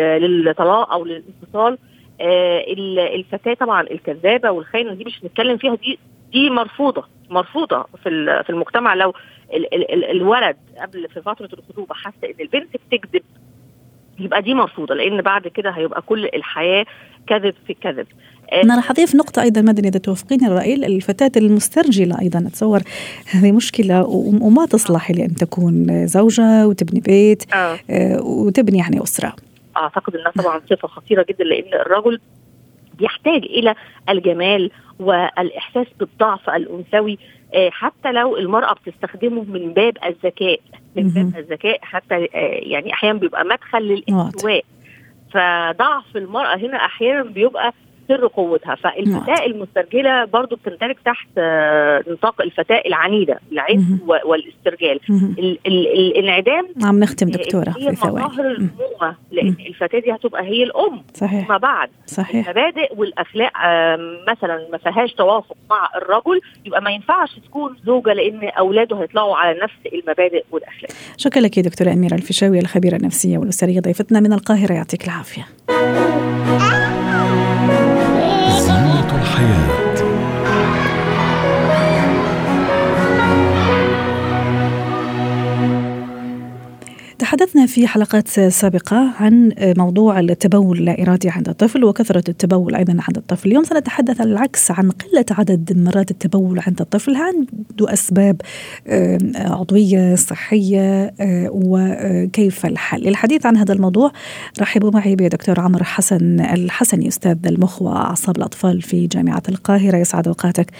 للطلاق 0.45 0.91
أو 0.93 1.05
للانفصال. 1.05 1.77
آه، 2.21 2.59
ال- 2.59 2.99
الفتاة 2.99 3.53
طبعا 3.53 3.81
الكذابة 3.81 4.51
والخاينة 4.51 4.93
دي 4.93 5.03
مش 5.05 5.23
هنتكلم 5.23 5.57
فيها 5.57 5.75
دي 5.75 5.99
دي 6.31 6.49
مرفوضة 6.49 7.03
مرفوضة 7.29 7.85
في 8.03 8.43
في 8.43 8.49
المجتمع. 8.49 8.93
لو 8.93 9.13
ال 9.53 9.73
ال 9.73 9.93
ال 9.93 10.05
الولد 10.05 10.57
قبل 10.81 11.07
في 11.13 11.21
فترة 11.21 11.49
الخطوبة 11.53 11.95
حس 11.95 12.13
إن 12.23 12.33
البنت 12.39 12.69
بتكذب 12.91 13.21
يبقى 14.19 14.41
دي 14.41 14.53
مرفوضة 14.53 14.95
لأن 14.95 15.21
بعد 15.21 15.47
كده 15.47 15.69
هيبقى 15.69 16.01
كل 16.01 16.25
الحياة 16.25 16.85
كذب 17.27 17.53
في 17.67 17.73
كذب. 17.73 18.07
أنا 18.63 18.75
راح 18.75 18.91
اضيف 18.91 19.15
نقطة 19.15 19.41
أيضا 19.41 19.61
مدني 19.61 19.87
إذا 19.87 19.99
توافقيني 19.99 20.47
الراي 20.47 20.73
الفتاة 20.73 21.31
المسترجلة 21.37 22.19
أيضا. 22.21 22.39
أتصور 22.47 22.79
هذه 23.31 23.51
مشكلة 23.51 24.03
وما 24.41 24.65
تصلح 24.65 25.11
لأن 25.11 25.35
تكون 25.35 26.07
زوجة 26.07 26.67
وتبني 26.67 26.99
بيت 26.99 27.53
آه. 27.53 27.79
آه، 27.89 28.21
وتبني 28.21 28.77
يعني 28.77 29.03
أسرة. 29.03 29.33
أعتقد 29.77 30.15
إنها 30.15 30.31
طبعا 30.31 30.61
صفة 30.69 30.87
خطيرة 30.87 31.25
جدا 31.29 31.43
لأن 31.43 31.73
الرجل 31.81 32.19
بيحتاج 32.99 33.43
إلى 33.43 33.75
الجمال 34.09 34.71
والإحساس 34.99 35.87
بالضعف 35.99 36.49
الأنثوي 36.49 37.17
آه، 37.53 37.69
حتى 37.69 38.11
لو 38.11 38.37
المرأة 38.37 38.73
بتستخدمه 38.73 39.43
من 39.43 39.73
باب 39.73 39.97
الذكاء 40.05 40.59
من 40.95 41.03
باب 41.09 41.37
الذكاء 41.37 41.79
حتى 41.81 42.15
آه، 42.15 42.27
يعني 42.61 42.93
أحيانا 42.93 43.19
بيبقى 43.19 43.45
مدخل 43.45 43.81
للاستواء 43.83 44.63
فضعف 45.33 46.15
المرأة 46.15 46.55
هنا 46.57 46.77
أحيانا 46.85 47.23
بيبقى 47.23 47.73
سر 48.09 48.27
قوتها. 48.27 48.75
فالفتاة 48.75 49.45
المسترجلة 49.45 50.25
برضو 50.25 50.55
بتندرج 50.55 50.95
تحت 51.05 51.27
آه، 51.37 52.03
نطاق 52.07 52.41
الفتاة 52.41 52.81
العنيدة 52.85 53.39
العنف 53.51 53.83
والاسترجال. 54.25 54.99
الانعدام 55.67 56.67
عم 56.83 56.99
نختم 56.99 57.27
دكتورة 57.29 57.69
في 57.71 57.95
ثواني. 57.95 58.25
مظاهر 58.25 58.47
الأمومة 58.51 59.15
لأن 59.31 59.55
الفتاة 59.67 59.99
دي 59.99 60.11
هتبقى 60.11 60.43
هي 60.43 60.63
الأم 60.63 61.01
صحيح. 61.13 61.45
فيما 61.45 61.57
بعد. 61.57 61.89
صحيح. 62.05 62.49
المبادئ 62.49 62.93
والأخلاق 62.95 63.51
مثلا 64.29 64.67
ما 64.71 64.77
فيهاش 64.77 65.13
توافق 65.13 65.55
مع 65.69 65.89
الرجل 65.95 66.41
يبقى 66.65 66.81
ما 66.81 66.91
ينفعش 66.91 67.39
تكون 67.39 67.75
زوجة 67.85 68.13
لأن 68.13 68.49
أولاده 68.49 69.01
هيطلعوا 69.01 69.35
على 69.35 69.59
نفس 69.63 69.73
المبادئ 69.93 70.43
والأخلاق. 70.51 70.91
شكرا 71.17 71.41
لك 71.41 71.57
يا 71.57 71.63
دكتورة 71.63 71.93
أميرة 71.93 72.13
الفيشاوي 72.15 72.59
الخبيرة 72.59 72.95
النفسية 72.95 73.37
والأسرية 73.37 73.79
ضيفتنا 73.79 74.19
من 74.19 74.33
القاهرة 74.33 74.73
يعطيك 74.73 75.05
العافية. 75.05 75.45
تحدثنا 87.29 87.65
في 87.65 87.87
حلقات 87.87 88.27
سابقة 88.27 89.11
عن 89.19 89.51
موضوع 89.59 90.19
التبول 90.19 90.79
اللا 90.79 91.01
إرادي 91.01 91.29
عند 91.29 91.49
الطفل 91.49 91.83
وكثرة 91.83 92.23
التبول 92.29 92.75
أيضا 92.75 92.91
عند 92.93 93.17
الطفل. 93.17 93.49
اليوم 93.49 93.63
سنتحدث 93.63 94.21
العكس 94.21 94.71
عن 94.71 94.91
قلة 94.91 95.25
عدد 95.31 95.77
مرات 95.77 96.11
التبول 96.11 96.59
عند 96.67 96.81
الطفل 96.81 97.15
عنده 97.15 97.93
أسباب 97.93 98.41
عضوية 99.35 100.15
صحية 100.15 101.13
وكيف 101.49 102.65
الحل. 102.65 103.01
للحديث 103.01 103.45
عن 103.45 103.57
هذا 103.57 103.73
الموضوع 103.73 104.11
رحبوا 104.61 104.91
معي 104.91 105.15
بدكتور 105.15 105.59
عمر 105.59 105.83
حسن 105.83 106.39
الحسني 106.39 107.07
أستاذ 107.07 107.37
المخ 107.45 107.81
وأعصاب 107.81 108.37
الأطفال 108.37 108.81
في 108.81 109.07
جامعة 109.07 109.43
القاهرة. 109.49 109.97
يسعد 109.97 110.27
أوقاتك 110.27 110.71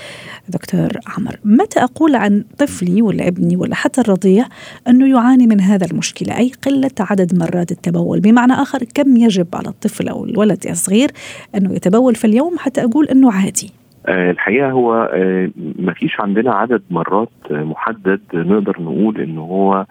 دكتور 0.47 0.89
عمر. 1.07 1.39
متى 1.43 1.79
أقول 1.79 2.15
عن 2.15 2.43
طفلي 2.57 3.01
ولا 3.01 3.27
ابني 3.27 3.55
ولا 3.55 3.75
حتى 3.75 4.01
الرضيع 4.01 4.45
أنه 4.87 5.09
يعاني 5.09 5.47
من 5.47 5.61
هذا 5.61 5.85
المشكلة؟ 5.85 6.38
أي 6.39 6.51
قلة 6.65 6.91
عدد 6.99 7.35
مرات 7.35 7.71
التبول. 7.71 8.19
بمعنى 8.19 8.53
آخر 8.53 8.79
كم 8.95 9.17
يجب 9.17 9.47
على 9.53 9.67
الطفل 9.67 10.07
أو 10.07 10.25
الولد 10.25 10.65
الصغير 10.69 11.09
أنه 11.55 11.73
يتبول 11.73 12.15
في 12.15 12.25
اليوم؟ 12.25 12.57
حتى 12.57 12.83
أقول 12.83 13.05
أنه 13.05 13.31
عادي. 13.31 13.71
آه، 14.07 14.31
الحقيقة 14.31 14.71
هو 14.71 15.09
آه، 15.13 15.49
ما 15.79 15.93
فيش 15.93 16.19
عندنا 16.19 16.53
عدد 16.53 16.81
مرات 16.89 17.29
محدد 17.51 18.21
نقدر 18.33 18.81
نقول 18.81 19.21
إن 19.21 19.37
هو 19.37 19.85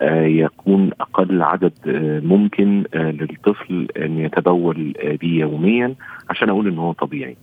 آه، 0.00 0.24
يكون 0.24 0.90
أقل 1.00 1.42
عدد 1.42 1.72
ممكن 2.24 2.84
للطفل 2.94 3.88
أن 3.96 4.18
يتبول 4.18 4.94
به 5.20 5.28
يوميا 5.28 5.94
عشان 6.30 6.48
أقول 6.48 6.68
إن 6.68 6.78
هو 6.78 6.92
طبيعي. 6.92 7.36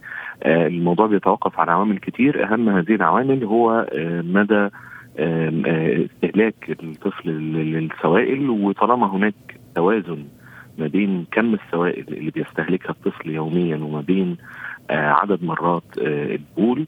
الموضوع 0.45 1.07
بيتوقف 1.07 1.59
على 1.59 1.71
عوامل 1.71 1.97
كتير. 1.97 2.43
أهم 2.43 2.69
هذه 2.69 2.95
العوامل 2.95 3.43
هو 3.43 3.87
مدى 4.23 4.69
استهلاك 5.17 6.77
الطفل 6.83 7.29
للسوائل 7.29 8.49
وطالما 8.49 9.07
هناك 9.15 9.35
توازن 9.75 10.23
ما 10.77 10.87
بين 10.87 11.25
كم 11.31 11.53
السوائل 11.53 12.05
اللي 12.07 12.31
بيستهلكها 12.31 12.89
الطفل 12.89 13.29
يوميا 13.29 13.75
وما 13.75 14.01
بين 14.01 14.37
آه، 14.89 15.09
عدد 15.09 15.43
مرات 15.43 15.83
آه، 16.01 16.35
البول 16.35 16.87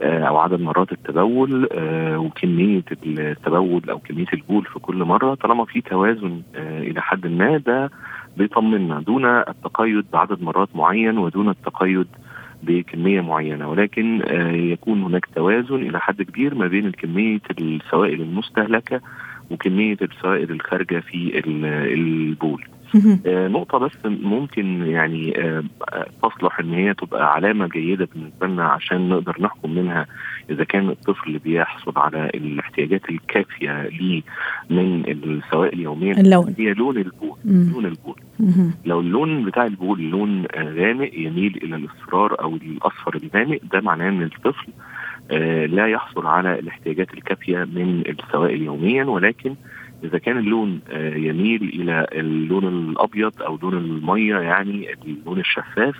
آه، 0.00 0.24
أو 0.24 0.38
عدد 0.38 0.60
مرات 0.60 0.92
التبول 0.92 1.68
وكمية 2.16 2.82
التبول 3.06 3.90
أو 3.90 3.98
كمية 3.98 4.26
البول 4.32 4.64
في 4.64 4.78
كل 4.78 5.04
مرة 5.04 5.34
طالما 5.34 5.64
في 5.64 5.80
توازن 5.80 6.42
إلى 6.56 7.00
حد 7.02 7.26
ما 7.26 7.56
ده 7.56 7.90
بيطمنا 8.36 9.00
دون 9.00 9.24
التقيد 9.26 10.04
بعدد 10.12 10.42
مرات 10.42 10.68
معين 10.74 11.18
ودون 11.18 11.48
التقيد 11.48 12.06
بكمية 12.66 13.20
معينة 13.20 13.68
ولكن 13.70 14.22
آه، 14.22 14.52
يكون 14.52 15.02
هناك 15.02 15.26
توازن 15.34 15.74
إلى 15.88 16.00
حد 16.00 16.22
كبير 16.22 16.54
ما 16.54 16.66
بين 16.66 16.90
كميه 16.90 17.40
السوائل 17.60 18.20
المستهلكة 18.22 19.00
وكمية 19.50 19.96
السوائل 20.02 20.50
الخارجة 20.50 21.00
في 21.00 21.42
البول. 21.94 22.64
آه 23.26 23.48
نقطة 23.48 23.78
بس 23.78 23.92
ممكن 24.04 24.86
يعني 24.86 25.38
آه 25.40 25.64
تصلح 26.22 26.60
إن 26.60 26.72
هي 26.72 26.94
تبقى 26.94 27.32
علامة 27.34 27.68
جيدة 27.68 28.08
بالنسبة 28.14 28.46
لنا 28.46 28.64
عشان 28.64 29.08
نقدر 29.08 29.36
نحكم 29.40 29.70
منها 29.74 30.06
إذا 30.50 30.64
كان 30.64 30.88
الطفل 30.88 31.38
بيحصل 31.38 31.92
على 31.96 32.30
الاحتياجات 32.34 33.10
الكافية 33.10 33.82
ليه 33.88 34.22
من 34.70 35.04
السوائل 35.08 35.80
يوميا 35.80 36.12
اللون 36.20 36.54
هي 36.58 36.74
لون 36.74 36.96
البول. 36.98 37.38
لون 37.44 37.86
البول. 37.86 38.16
لو 38.84 39.00
اللون 39.00 39.44
بتاع 39.44 39.66
البول 39.66 40.00
لون 40.02 40.44
غامق 40.56 41.10
يميل 41.14 41.60
إلى 41.62 41.76
الاصفرار 41.76 42.40
أو 42.40 42.56
الأصفر 42.56 43.16
الغامق 43.24 43.58
ده 43.72 43.80
معناه 43.80 44.08
إن 44.08 44.22
الطفل 44.22 44.66
آه 45.30 45.66
لا 45.66 45.86
يحصل 45.86 46.26
على 46.26 46.58
الاحتياجات 46.58 47.14
الكافية 47.14 47.58
من 47.58 48.02
السوائل 48.08 48.62
يوميا 48.62 49.04
ولكن 49.04 49.54
إذا 50.04 50.18
كان 50.18 50.38
اللون 50.38 50.80
آه، 50.90 51.14
يميل 51.14 51.62
إلى 51.62 52.06
اللون 52.12 52.68
الأبيض 52.68 53.42
أو 53.42 53.58
لون 53.62 53.74
المية 53.74 54.36
يعني 54.36 54.88
اللون 55.04 55.38
الشفاف 55.40 55.94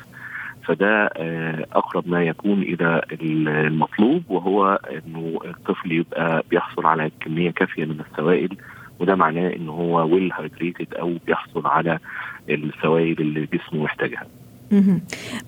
فده 0.64 1.06
آه، 1.16 1.66
أقرب 1.72 2.08
ما 2.08 2.22
يكون 2.22 2.62
إلى 2.62 3.02
المطلوب 3.12 4.22
وهو 4.28 4.80
إنه 4.92 5.38
الطفل 5.44 5.92
يبقى 5.92 6.44
بيحصل 6.50 6.86
على 6.86 7.10
كمية 7.20 7.50
كافية 7.50 7.84
من 7.84 8.00
السوائل 8.10 8.56
وده 9.00 9.14
معناه 9.14 9.56
إن 9.56 9.68
هو 9.68 10.14
well 10.14 10.32
hydrated 10.32 10.94
أو 10.94 11.18
بيحصل 11.26 11.66
على 11.66 11.98
السوائل 12.48 13.20
اللي 13.20 13.48
جسمه 13.52 13.82
محتاجها. 13.82 14.26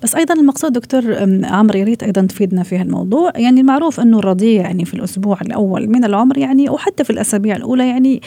بس 0.03 0.15
أيضا 0.15 0.33
المقصود 0.33 0.73
دكتور 0.73 1.03
عمرو 1.43 1.79
يا 1.79 1.83
ريت 1.83 2.03
أيضا 2.03 2.21
تفيدنا 2.21 2.63
في 2.63 2.77
هالموضوع. 2.77 3.31
يعني 3.35 3.61
المعروف 3.61 3.99
أنه 3.99 4.19
الرضيع 4.19 4.61
يعني 4.61 4.85
في 4.85 4.93
الأسبوع 4.93 5.41
الأول 5.41 5.87
من 5.87 6.03
العمر 6.03 6.37
يعني 6.37 6.69
وحتى 6.69 7.03
في 7.03 7.09
الأسابيع 7.09 7.55
الأولى 7.55 7.87
يعني 7.87 8.21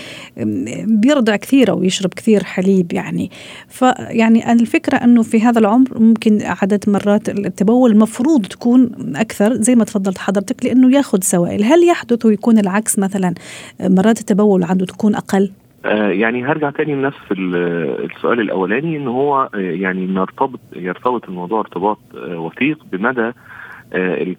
بيرضع 0.87 1.37
كثير 1.37 1.71
أو 1.71 1.83
يشرب 1.83 2.15
كثير 2.15 2.45
حليب 2.45 2.93
يعني. 2.93 3.31
فيعني 3.69 4.53
الفكرة 4.53 4.97
أنه 4.97 5.23
في 5.23 5.41
هذا 5.41 5.59
العمر 5.59 5.99
ممكن 5.99 6.39
عدد 6.43 6.85
مرات 6.87 7.29
التبول 7.29 7.91
المفروض 7.91 8.47
تكون 8.47 8.91
أكثر 9.17 9.63
زي 9.63 9.75
ما 9.75 9.85
تفضلت 9.85 10.19
حضرتك 10.19 10.65
لأنه 10.65 10.97
ياخذ 10.97 11.19
سوائل. 11.23 11.65
هل 11.65 11.89
يحدث 11.89 12.27
ويكون 12.27 12.59
العكس 12.59 12.99
مثلا؟ 12.99 13.35
مرات 13.81 14.21
التبول 14.21 14.65
عنده 14.65 14.87
تكون 14.87 15.15
أقل؟ 15.15 15.51
يعني 15.91 16.45
هرجع 16.45 16.71
تاني 16.71 16.95
لنفس 16.95 17.19
السؤال 17.33 18.41
الأولاني 18.41 18.97
إن 18.97 19.09
هو 19.09 19.51
آه، 19.55 19.59
يعني 19.59 20.07
نرتبط 20.07 20.61
يرتبط 20.77 21.29
الموضوع 21.29 21.61
ارتباط 21.61 21.99
آه، 22.15 22.39
وثيق 22.39 22.85
بمدى 22.93 23.33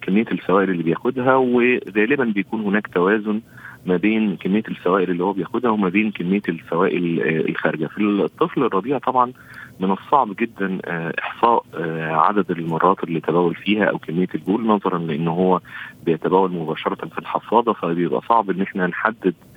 كمية 0.02 0.24
السوائل 0.32 0.70
اللي 0.70 0.82
بياخدها 0.82 1.34
وغالبا 1.34 2.24
بيكون 2.24 2.60
هناك 2.60 2.86
توازن 2.94 3.40
ما 3.86 3.96
بين 3.96 4.36
كمية 4.36 4.62
السوائل 4.68 5.10
اللي 5.10 5.24
هو 5.24 5.32
بياخدها 5.32 5.70
وما 5.70 5.88
بين 5.88 6.10
كمية 6.10 6.42
السوائل 6.48 7.22
الخارجة. 7.48 7.86
في 7.86 7.98
الطفل 8.00 8.62
الرضيع 8.62 8.98
طبعا 8.98 9.32
من 9.80 9.90
الصعب 9.90 10.36
جدا 10.36 10.78
إحصاء 11.18 11.64
عدد 12.10 12.50
المرات 12.50 13.04
اللي 13.04 13.20
تبول 13.20 13.54
فيها 13.54 13.84
أو 13.84 13.98
كمية 13.98 14.28
البول 14.34 14.66
نظرا 14.66 14.98
لأن 14.98 15.28
هو 15.28 15.60
بيتبول 16.04 16.52
مباشرة 16.52 17.08
في 17.08 17.18
الحفاضة 17.18 17.72
فبيبقى 17.72 18.20
صعب 18.28 18.50
إن 18.50 18.60
إحنا 18.62 18.86
نحدد 18.86 19.34
آه، 19.34 19.53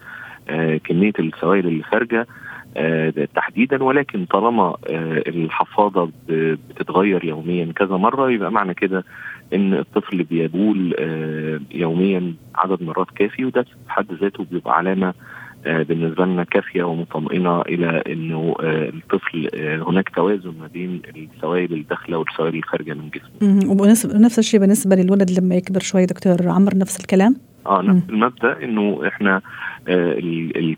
كمية 0.83 1.13
السوائل 1.19 1.67
اللي 1.67 1.83
خارجة 1.83 2.27
آه، 2.77 3.27
تحديدا 3.35 3.83
ولكن 3.83 4.25
طالما 4.25 4.63
آه، 4.63 5.23
الحفاضه 5.27 6.11
بتتغير 6.29 7.25
يوميا 7.25 7.71
كذا 7.75 7.97
مرة 7.97 8.31
يبقى 8.31 8.51
معنى 8.51 8.73
كده 8.73 9.03
إن 9.53 9.73
الطفل 9.73 10.23
بيبول 10.23 10.95
يوميا 11.71 12.33
عدد 12.55 12.83
مرات 12.83 13.07
كافي 13.15 13.45
وده 13.45 13.63
في 13.63 13.69
حد 13.87 14.05
ذاته 14.21 14.45
بيبقى 14.51 14.77
علامة 14.77 15.13
بالنسبة 15.65 16.25
لنا 16.25 16.43
كافية 16.43 16.83
ومطمئنة 16.83 17.61
إلى 17.61 18.03
إنه 18.07 18.55
الطفل 18.61 19.49
هناك 19.87 20.09
توازن 20.09 20.53
ما 20.59 20.67
بين 20.73 21.01
السوائل 21.35 21.73
الداخلة 21.73 22.17
والسوائل 22.17 22.55
الخارجة 22.55 22.93
من 22.93 23.09
جسمه. 23.09 23.71
ونفس 24.15 24.39
الشيء 24.39 24.59
بالنسبة 24.59 24.95
للولد 24.95 25.39
لما 25.39 25.55
يكبر 25.55 25.79
شوي 25.79 26.05
دكتور 26.05 26.37
عمر 26.49 26.77
نفس 26.77 26.99
الكلام؟ 26.99 27.35
آه 27.67 27.81
نفس 27.81 28.09
المبدأ 28.09 28.63
إنه 28.63 29.01
إحنا 29.07 29.41
آه 29.88 30.19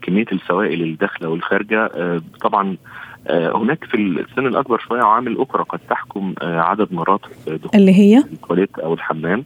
كمية 0.02 0.26
السوائل 0.32 0.82
الداخلة 0.82 1.28
والخارجة 1.28 1.84
آه 1.94 2.20
طبعا 2.40 2.76
آه 3.26 3.56
هناك 3.56 3.84
في 3.84 3.94
السن 3.96 4.46
الأكبر 4.46 4.78
شوية 4.78 5.00
عوامل 5.02 5.38
أخرى 5.40 5.62
قد 5.62 5.78
تحكم 5.90 6.34
آه 6.42 6.60
عدد 6.60 6.92
مرات 6.92 7.20
دخول 7.46 7.70
اللي 7.74 7.92
هي؟ 7.94 8.18
التواليت 8.18 8.78
أو 8.78 8.94
الحمام. 8.94 9.44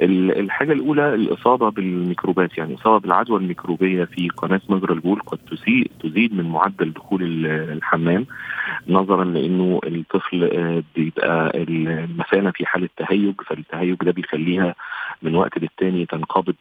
الحاجة 0.00 0.72
الأولى 0.72 1.14
الإصابة 1.14 1.70
بالميكروبات 1.70 2.58
يعني 2.58 2.72
الاصابه 2.74 2.98
بالعدوى 2.98 3.38
الميكروبية 3.38 4.04
في 4.04 4.28
قناة 4.28 4.60
مجرى 4.68 4.94
البول 4.94 5.20
قد 5.26 5.38
تزيد 5.50 5.88
تزيد 6.02 6.34
من 6.34 6.44
معدل 6.44 6.92
دخول 6.92 7.46
الحمام 7.46 8.26
نظرا 8.88 9.24
لأنه 9.24 9.80
الطفل 9.86 10.44
آه 10.44 10.82
بيبقى 10.96 11.52
المثانة 11.54 12.50
في 12.50 12.66
حالة 12.66 12.88
تهيج 12.96 13.34
فالتهيج 13.46 13.96
ده 14.02 14.10
بيخليها 14.12 14.74
من 15.22 15.34
وقت 15.34 15.58
للتاني 15.58 16.06
تنقبض 16.06 16.54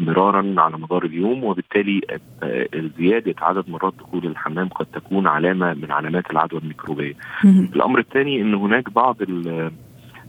مرارا 0.00 0.54
على 0.58 0.78
مدار 0.78 1.04
اليوم 1.04 1.44
وبالتالي 1.44 2.00
زياده 2.98 3.34
عدد 3.40 3.64
مرات 3.68 3.94
دخول 3.98 4.26
الحمام 4.26 4.68
قد 4.68 4.86
تكون 4.86 5.26
علامة 5.26 5.74
من 5.74 5.92
علامات 5.92 6.30
العدوى 6.30 6.60
الميكروبية. 6.60 7.14
الأمر 7.44 7.98
الثاني 7.98 8.40
إن 8.40 8.54
هناك 8.54 8.90
بعض 8.90 9.16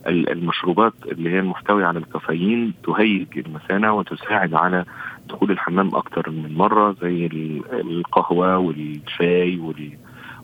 المشروبات 0.07 0.93
اللي 1.11 1.29
هي 1.29 1.39
المحتويه 1.39 1.85
على 1.85 1.99
الكافيين 1.99 2.73
تهيج 2.83 3.27
المثانة 3.37 3.93
وتساعد 3.93 4.53
على 4.53 4.85
دخول 5.29 5.51
الحمام 5.51 5.95
أكثر 5.95 6.29
من 6.29 6.55
مرة 6.55 6.95
زي 7.01 7.29
القهوة 7.73 8.57
والشاي 8.57 9.59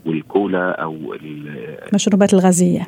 والكولا 0.06 0.82
أو 0.82 1.16
المشروبات 1.92 2.34
الغازية. 2.34 2.82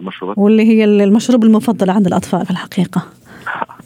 مشروبات 0.00 0.38
واللي 0.38 0.62
هي 0.62 0.84
المشروب 0.84 1.44
المفضل 1.44 1.90
عند 1.90 2.06
الأطفال 2.06 2.44
في 2.44 2.50
الحقيقة. 2.50 3.02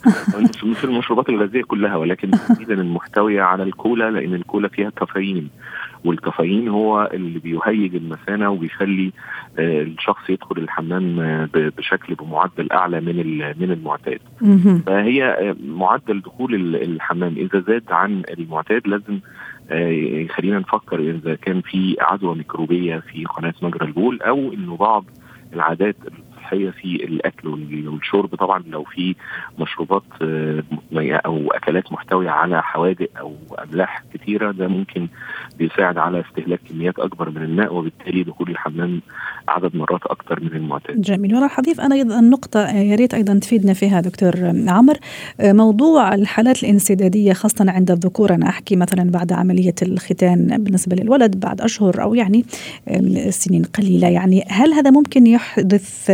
مثل 0.64 0.88
المشروبات 0.88 1.28
الغازية 1.28 1.62
كلها 1.62 1.96
ولكن 1.96 2.30
تحديدا 2.30 2.74
المحتويه 2.74 3.42
على 3.42 3.62
الكولا 3.62 4.10
لأن 4.10 4.34
الكولا 4.34 4.68
فيها 4.68 4.90
كافيين 4.90 5.48
والكافيين 6.04 6.68
هو 6.68 7.10
اللي 7.12 7.38
بيهيج 7.38 7.94
المثانة 7.94 8.50
وبيخلي 8.50 9.12
الشخص 9.58 10.30
يدخل 10.30 10.58
الحمام 10.58 11.16
بشكل 11.54 12.14
بمعدل 12.14 12.72
أعلى 12.72 13.00
من 13.00 13.16
من 13.60 13.70
المعتاد. 13.70 14.20
فهي 14.86 15.54
معدل 15.66 16.20
دخول 16.20 16.54
الحمام 16.76 17.34
إذا 17.36 17.60
زاد 17.60 17.84
عن 17.90 18.22
المعتاد 18.38 18.88
لازم 18.88 19.18
يخلينا 20.24 20.58
نفكر 20.58 21.00
إذا 21.00 21.34
كان 21.34 21.60
في 21.60 21.96
عدوى 22.00 22.34
ميكروبية 22.34 22.98
في 22.98 23.24
قناة 23.24 23.54
مجرى 23.62 23.86
البول 23.86 24.22
أو 24.22 24.52
إنه 24.52 24.76
بعض 24.76 25.04
العادات 25.52 25.96
الصحية 26.44 26.70
في 26.70 27.04
الأكل 27.04 27.48
والشرب 27.88 28.34
طبعا 28.34 28.62
لو 28.66 28.84
في 28.84 29.14
مشروبات 29.58 30.02
أو 31.26 31.50
أكلات 31.52 31.92
محتوية 31.92 32.30
على 32.30 32.62
حوادق 32.62 33.08
أو 33.18 33.34
أملاح 33.62 34.02
كثيره 34.14 34.52
ده 34.52 34.68
ممكن 34.68 35.08
بيساعد 35.58 35.98
على 35.98 36.20
استهلاك 36.20 36.60
كميات 36.70 36.98
أكبر 36.98 37.30
من 37.30 37.42
الماء 37.42 37.74
وبالتالي 37.74 38.22
دخول 38.22 38.50
الحمام 38.50 39.00
عدد 39.48 39.76
مرات 39.76 40.00
أكثر 40.06 40.40
من 40.40 40.52
المعتاد. 40.52 41.00
جميل. 41.00 41.34
وراح 41.36 41.58
اضيف 41.58 41.80
أنا 41.80 41.94
أيضا 41.94 42.20
نقطة 42.20 42.70
يا 42.70 42.96
ريت 42.96 43.14
أيضا 43.14 43.38
تفيدنا 43.38 43.72
فيها 43.72 44.00
دكتور 44.00 44.32
عمر. 44.68 44.96
موضوع 45.40 46.14
الحالات 46.14 46.62
الانسدادية 46.62 47.32
خاصة 47.32 47.70
عند 47.70 47.90
الذكور 47.90 48.34
أنا 48.34 48.48
أحكي 48.48 48.76
مثلا 48.76 49.10
بعد 49.10 49.32
عملية 49.32 49.74
الختان 49.82 50.64
بالنسبة 50.64 50.96
للولد 50.96 51.40
بعد 51.40 51.60
أشهر 51.60 52.02
أو 52.02 52.14
يعني 52.14 52.44
سنين 53.30 53.62
قليلة 53.64 54.08
يعني 54.08 54.44
هل 54.48 54.72
هذا 54.72 54.90
ممكن 54.90 55.26
يحدث 55.26 56.10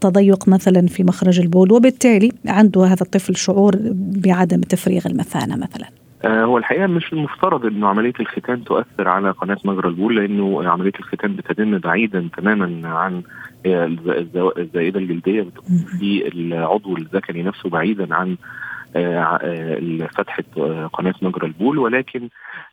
تضيق 0.00 0.48
مثلا 0.48 0.86
في 0.86 1.04
مخرج 1.04 1.40
البول 1.40 1.72
وبالتالي 1.72 2.32
عنده 2.46 2.84
هذا 2.84 3.02
الطفل 3.02 3.36
شعور 3.36 3.76
بعدم 4.26 4.60
تفريغ 4.60 5.06
المثانة 5.06 5.56
مثلا. 5.56 5.88
هو 6.24 6.58
الحقيقة 6.58 6.86
مش 6.86 7.12
المفترض 7.12 7.66
إنه 7.66 7.88
عملية 7.88 8.12
الختان 8.20 8.64
تؤثر 8.64 9.08
على 9.08 9.30
قناة 9.30 9.58
مجرى 9.64 9.88
البول 9.88 10.16
لأنه 10.16 10.68
عملية 10.68 10.92
الختان 10.98 11.36
بتتم 11.36 11.78
بعيدا 11.78 12.28
تماما 12.36 12.88
عن 12.88 13.22
الزائدة 13.66 15.00
الجلدية 15.00 15.42
بتكون 15.42 15.76
في 15.98 16.28
العضو 16.28 16.96
الذكري 16.96 17.42
نفسه 17.42 17.68
بعيدا 17.68 18.14
عن 18.14 18.36
فتحة 20.16 20.44
قناة 20.86 21.14
مجرى 21.22 21.46
البول. 21.46 21.78
ولكن 21.78 22.28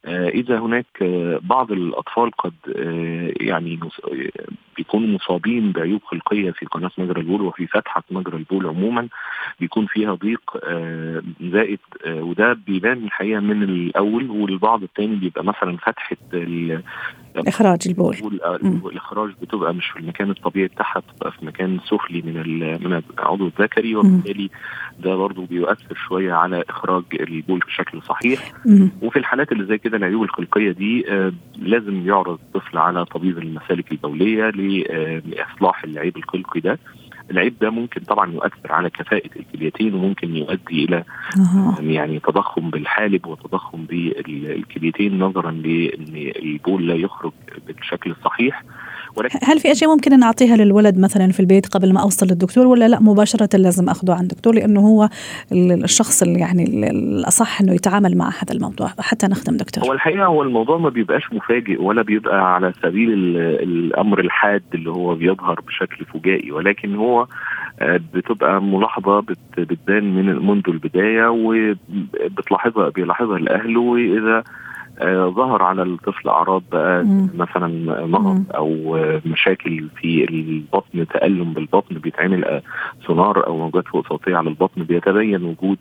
إذا 0.08 0.60
هناك 0.60 1.04
بعض 1.42 1.72
الأطفال 1.72 2.32
قد 2.32 2.54
يعني 3.42 3.80
بيكونوا 4.78 5.08
مصابين 5.08 5.72
بعيوب 5.72 6.02
خلقية 6.04 6.52
في 6.52 6.66
قناة 6.66 6.92
مجرى 6.98 7.22
البول 7.22 7.42
وفي 7.42 7.68
فتحة 7.68 8.04
مجرى 8.12 8.38
البول 8.38 8.68
عموما 8.68 9.08
بيكون 9.60 9.86
فيها 9.86 10.13
ضيق 10.13 10.42
زائد 11.52 11.80
وده 12.08 12.54
بيبان 12.68 13.04
الحقيقة 13.04 13.40
من 13.40 13.63
الأول 13.63 14.30
والبعض 14.30 14.84
التاني 14.84 15.16
بيبقى 15.16 15.44
مثلا 15.44 15.78
فتحة 15.78 16.18
إخراج 17.48 17.80
البول. 17.88 18.92
الإخراج 18.92 19.30
بتبقى 19.42 19.74
مش 19.74 19.86
في 19.90 20.00
المكان 20.00 20.30
الطبيعي 20.30 20.68
بتاعها 20.68 21.00
بتبقى 21.00 21.32
في 21.32 21.46
مكان 21.46 21.80
سفلي 21.90 22.22
من 22.22 22.34
من 22.84 23.02
العضو 23.20 23.48
الذكري 23.48 23.96
وبالتالي 23.96 24.50
ده 25.00 25.16
برضه 25.16 25.46
بيؤثر 25.46 25.96
شوية 26.08 26.34
على 26.34 26.63
إخراج 26.70 27.04
البول 27.20 27.60
بشكل 27.60 28.02
صحيح. 28.02 28.52
مم. 28.66 28.92
وفي 29.02 29.20
الحالات 29.20 29.52
اللي 29.52 29.66
زي 29.66 29.78
كده 29.78 29.98
العيوب 29.98 30.24
الخلقية 30.24 30.72
دي 30.72 31.12
آه 31.12 31.32
لازم 31.58 32.08
يعرض 32.08 32.40
الطفل 32.44 32.78
على 32.78 33.06
طبيب 33.06 33.38
المسالك 33.38 33.92
البولية 33.92 34.50
لإصلاح 35.26 35.84
العيب 35.84 36.18
الخلقي 36.18 36.60
ده. 36.60 36.80
العيب 37.32 37.54
ده 37.62 37.70
ممكن 37.70 38.02
طبعا 38.02 38.32
يؤثر 38.32 38.72
على 38.72 38.90
كفاءة 38.90 39.30
الكليتين 39.36 39.94
وممكن 39.94 40.36
يؤدي 40.36 40.86
إلى 40.86 41.04
أه. 41.38 41.76
يعني 41.82 42.20
تضخم 42.20 42.70
بالحالب 42.70 43.26
وتضخم 43.28 43.86
بالكليتين 43.86 45.20
نظرا 45.20 45.52
لأن 45.52 46.32
البول 46.36 46.88
لا 46.88 46.96
يخرج 46.96 47.32
بالشكل 47.68 48.12
الصحيح. 48.12 48.63
ولكن 49.16 49.40
هل 49.44 49.60
في 49.60 49.72
أشياء 49.72 49.92
ممكن 49.92 50.20
نعطيها 50.20 50.56
للولد 50.56 51.00
مثلا 51.00 51.32
في 51.32 51.40
البيت 51.40 51.68
قبل 51.68 51.94
ما 51.94 52.02
أوصل 52.02 52.26
للدكتور 52.26 52.68
ولا 52.68 52.88
لا؟ 52.88 53.00
مباشرة 53.00 53.58
لازم 53.58 53.90
اخذه 53.90 54.13
عند 54.13 54.32
الدكتور 54.32 54.56
لأنه 54.56 54.80
هو 54.80 55.10
الشخص 55.52 56.24
اللي 56.24 56.40
يعني 56.40 56.90
الأصح 56.92 57.62
إنه 57.62 57.74
يتعامل 57.74 58.18
مع 58.18 58.30
هذا 58.30 58.54
الموضوع 58.54 58.88
حتى 59.00 59.28
نختم 59.28 59.58
دكتور. 59.58 59.84
هو 59.84 59.94
الحقيقة 59.94 60.26
هو 60.26 60.44
الموضوع 60.44 60.78
ما 60.78 60.90
بيبقاش 60.90 61.34
مفاجئ 61.34 61.82
ولا 61.82 62.02
بيبقى 62.02 62.54
على 62.56 62.74
سبيل 62.84 63.10
الأمر 63.38 64.20
الحاد 64.20 64.63
اللي 64.74 64.90
هو 64.90 65.16
بيظهر 65.16 65.62
بشكل 65.62 66.06
فجائي 66.06 66.52
ولكن 66.52 66.96
هو 66.96 67.17
بتبقى 68.14 68.62
ملاحظة 68.62 69.20
بتبان 69.58 70.16
من 70.16 70.48
منذ 70.48 70.64
البداية 70.68 71.28
وبتلاحظها 71.30 72.90
بيلاحظها 72.90 73.38
الأهل 73.38 73.78
وإذا 73.78 74.44
آه 75.00 75.28
ظهر 75.30 75.64
على 75.64 75.84
الطفل 75.84 76.30
أعراض 76.30 76.64
بقى 76.72 77.04
مم. 77.04 77.30
مثلا 77.38 77.68
مرض 78.06 78.44
أو 78.56 78.96
آه 78.98 79.22
مشاكل 79.26 79.88
في 80.02 80.24
البطن 80.30 81.08
تألم 81.08 81.54
بالبطن 81.54 81.96
بيتعمل 81.96 82.46
آه 82.46 82.62
سونار 83.08 83.48
أو 83.48 83.58
موجات 83.58 83.88
فوق 83.88 84.08
صوتية 84.10 84.36
على 84.36 84.50
البطن 84.50 84.84
بيتبين 84.84 85.44
وجود 85.44 85.78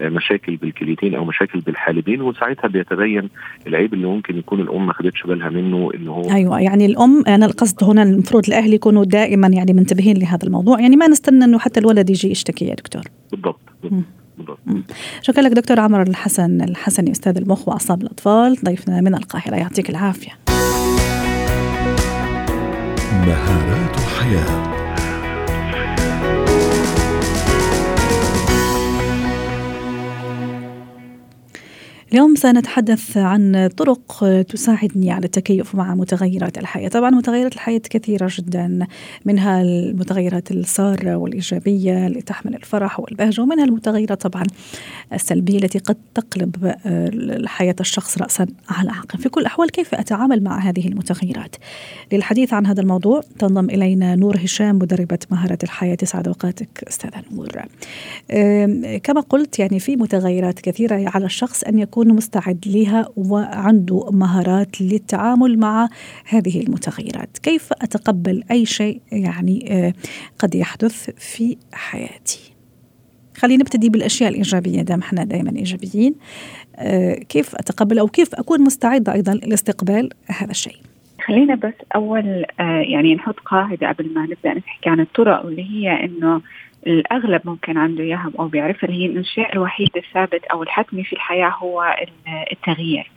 مشاكل 0.00 0.56
بالكليتين 0.56 1.14
أو 1.14 1.24
مشاكل 1.24 1.60
بالحالبين 1.60 2.22
وساعتها 2.22 2.68
بيتبين 2.68 3.28
العيب 3.66 3.94
اللي 3.94 4.06
ممكن 4.06 4.38
يكون 4.38 4.60
الأم 4.60 4.86
ما 4.86 4.92
خدتش 4.92 5.22
بالها 5.22 5.48
منه 5.48 5.90
إن 5.94 6.08
هو 6.08 6.30
أيوه 6.30 6.60
يعني 6.60 6.86
الأم 6.86 7.24
أنا 7.26 7.46
القصد 7.46 7.84
هنا 7.84 8.02
المفروض 8.02 8.44
الأهل 8.48 8.74
يكونوا 8.74 9.04
دائما 9.04 9.48
يعني 9.48 9.72
منتبهين 9.72 10.16
لهذا 10.16 10.46
الموضوع 10.46 10.80
يعني 10.80 10.96
ما 10.96 11.08
نستنى 11.08 11.44
إنه 11.44 11.58
حتى 11.58 11.80
الولد 11.80 12.10
يجي 12.10 12.30
يشتكي 12.30 12.64
يا 12.64 12.74
دكتور. 12.74 13.02
بالضبط, 13.32 13.60
بالضبط. 14.38 14.58
شكرا 15.22 15.42
لك 15.42 15.52
دكتور 15.52 15.80
عمر 15.80 16.02
الحسن 16.02 16.62
الحسني 16.62 17.10
أستاذ 17.10 17.36
المخ 17.36 17.68
وأعصاب 17.68 18.02
الأطفال 18.02 18.56
ضيفنا 18.64 19.00
من 19.00 19.14
القاهرة 19.14 19.56
يعطيك 19.56 19.90
العافية. 19.90 20.30
مهارات 23.26 23.96
حياة. 23.96 24.73
اليوم 32.14 32.34
سنتحدث 32.34 33.16
عن 33.16 33.70
طرق 33.76 34.24
تساعدني 34.48 35.10
على 35.10 35.24
التكيف 35.24 35.74
مع 35.74 35.94
متغيرات 35.94 36.58
الحياة. 36.58 36.88
طبعا 36.88 37.10
متغيرات 37.10 37.54
الحياة 37.54 37.78
كثيرة 37.78 38.30
جدا 38.38 38.86
منها 39.24 39.62
المتغيرات 39.62 40.50
السارة 40.50 41.16
والإيجابية 41.16 42.06
اللي 42.06 42.22
تحمل 42.22 42.54
الفرح 42.54 43.00
والبهجة 43.00 43.40
ومنها 43.40 43.64
المتغيرات 43.64 44.26
طبعا 44.26 44.44
السلبية 45.12 45.58
التي 45.58 45.78
قد 45.78 45.96
تقلب 46.14 46.74
حياة 47.46 47.76
الشخص 47.80 48.18
رأسا 48.18 48.46
على 48.68 48.90
عقب 48.90 49.20
في 49.20 49.28
كل 49.28 49.40
الأحوال 49.40 49.70
كيف 49.70 49.94
أتعامل 49.94 50.42
مع 50.42 50.58
هذه 50.58 50.88
المتغيرات؟ 50.88 51.56
للحديث 52.12 52.52
عن 52.52 52.66
هذا 52.66 52.80
الموضوع 52.80 53.20
تنضم 53.38 53.70
إلينا 53.70 54.16
نور 54.16 54.36
هشام 54.36 54.76
مدربة 54.76 55.18
مهارة 55.30 55.58
الحياة. 55.62 55.94
تسعد 55.94 56.28
أوقاتك 56.28 56.84
أستاذة 56.88 57.22
نور. 57.32 57.48
كما 58.98 59.20
قلت 59.20 59.58
يعني 59.58 59.80
في 59.80 59.96
متغيرات 59.96 60.60
كثيرة 60.60 61.10
على 61.14 61.26
الشخص 61.26 61.62
أن 61.64 61.78
يكون 61.78 62.03
يكون 62.04 62.16
مستعد 62.16 62.64
لها 62.66 63.08
وعنده 63.16 64.10
مهارات 64.10 64.80
للتعامل 64.80 65.58
مع 65.58 65.88
هذه 66.28 66.60
المتغيرات. 66.60 67.38
كيف 67.38 67.72
أتقبل 67.72 68.42
أي 68.50 68.66
شيء 68.66 69.00
يعني 69.12 69.66
آه، 69.70 69.92
قد 70.38 70.54
يحدث 70.54 71.10
في 71.10 71.56
حياتي؟ 71.72 72.54
خلينا 73.36 73.60
نبتدي 73.62 73.88
بالأشياء 73.88 74.30
الإيجابية 74.30 74.82
دام 74.82 75.00
إحنا 75.00 75.24
دائما 75.24 75.50
إيجابيين. 75.56 76.14
آه، 76.76 77.14
كيف 77.14 77.54
أتقبل 77.54 77.98
أو 77.98 78.06
كيف 78.06 78.34
أكون 78.34 78.60
مستعدة 78.60 79.12
أيضا 79.12 79.32
لاستقبال 79.32 80.08
هذا 80.26 80.50
الشيء؟ 80.50 80.76
خلينا 81.26 81.54
بس 81.54 81.74
أول 81.94 82.44
آه، 82.60 82.80
يعني 82.80 83.14
نحط 83.14 83.38
قاعدة 83.40 83.88
قبل 83.88 84.14
ما 84.14 84.22
نبدأ 84.22 84.54
نحكي 84.54 84.90
عن 84.90 85.00
الطرق 85.00 85.44
واللي 85.44 85.62
هي 85.62 86.04
إنه 86.04 86.40
الأغلب 86.86 87.40
ممكن 87.44 87.78
عنده 87.78 88.04
إياها 88.04 88.30
أو 88.38 88.48
بيعرفها 88.48 88.88
اللي 88.88 89.02
هي 89.02 89.06
الشيء 89.06 89.52
الوحيد 89.52 89.90
الثابت 89.96 90.44
أو 90.44 90.62
الحتمي 90.62 91.04
في 91.04 91.12
الحياة 91.12 91.48
هو 91.48 91.96
التغيير. 92.52 93.10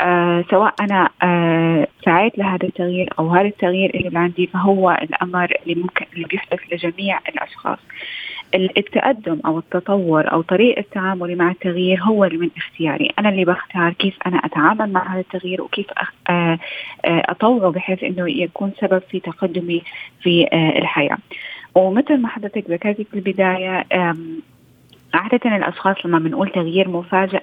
آه 0.00 0.44
سواء 0.50 0.74
أنا 0.80 1.08
آه 1.22 1.86
سعيت 2.04 2.38
لهذا 2.38 2.66
التغيير 2.66 3.08
أو 3.18 3.28
هذا 3.28 3.48
التغيير 3.48 3.94
اللي 3.94 4.18
عندي 4.18 4.46
فهو 4.46 4.98
الأمر 5.02 5.52
اللي 5.62 5.74
ممكن 5.82 6.06
اللي 6.14 6.26
بيحدث 6.26 6.60
لجميع 6.72 7.20
الأشخاص. 7.28 7.78
التقدم 8.54 9.40
أو 9.46 9.58
التطور 9.58 10.32
أو 10.32 10.42
طريقة 10.42 10.84
تعاملي 10.92 11.34
مع 11.34 11.50
التغيير 11.50 12.02
هو 12.02 12.24
اللي 12.24 12.38
من 12.38 12.50
اختياري، 12.56 13.10
أنا 13.18 13.28
اللي 13.28 13.44
بختار 13.44 13.92
كيف 13.92 14.16
أنا 14.26 14.36
أتعامل 14.36 14.92
مع 14.92 15.12
هذا 15.12 15.20
التغيير 15.20 15.62
وكيف 15.62 15.86
آه، 16.30 16.32
آه، 16.32 16.58
اطوره 17.04 17.68
بحيث 17.68 18.04
إنه 18.04 18.30
يكون 18.30 18.72
سبب 18.80 19.02
في 19.10 19.20
تقدمي 19.20 19.82
في 20.22 20.48
آه، 20.52 20.78
الحياة. 20.78 21.18
ومثل 21.74 22.16
ما 22.16 22.28
حضرتك 22.28 22.70
ذكرتي 22.70 23.04
في 23.04 23.14
البداية 23.14 23.84
عادة 25.14 25.56
الأشخاص 25.56 25.96
لما 26.06 26.18
بنقول 26.18 26.48
تغيير 26.48 26.88
مفاجئ 26.88 27.42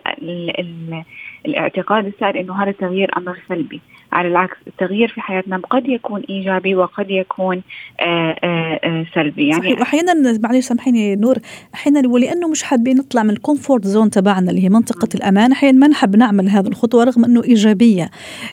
الاعتقاد 1.45 2.05
السائد 2.05 2.35
إنه 2.35 2.63
هذا 2.63 2.69
التغيير 2.69 3.17
أمر 3.17 3.37
سلبي. 3.49 3.81
على 4.12 4.28
العكس 4.28 4.58
التغيير 4.67 5.08
في 5.08 5.21
حياتنا 5.21 5.58
قد 5.58 5.89
يكون 5.89 6.21
إيجابي 6.30 6.76
وقد 6.76 7.10
يكون 7.10 7.62
آآ 8.00 8.06
آه، 8.06 8.39
آآ 8.43 8.80
آه، 8.84 9.02
آه، 9.02 9.06
سلبي. 9.15 9.47
يعني 9.47 9.62
صحيح. 9.62 9.80
واحيانا 9.80 10.39
معلش 10.43 10.65
سامحيني 10.65 11.15
نور 11.15 11.36
أحيانا 11.76 12.10
ولأنه 12.10 12.47
مش 12.47 12.63
حابين 12.63 12.97
نطلع 12.97 13.24
من 13.24 13.30
ال 13.29 13.37
comfort 13.37 13.86
zone 13.86 14.10
تبعنا 14.10 14.52
اللي 14.52 14.63
هي 14.63 14.69
منطقة 14.69 15.08
الأمان 15.15 15.52
أحيانا 15.52 15.80
ما 15.80 15.88
نحب 15.88 16.15
نعمل 16.15 16.50
هذه 16.50 16.67
الخطوة 16.67 17.04
رغم 17.04 17.26
أنه 17.26 17.43
إيجابية. 17.43 18.10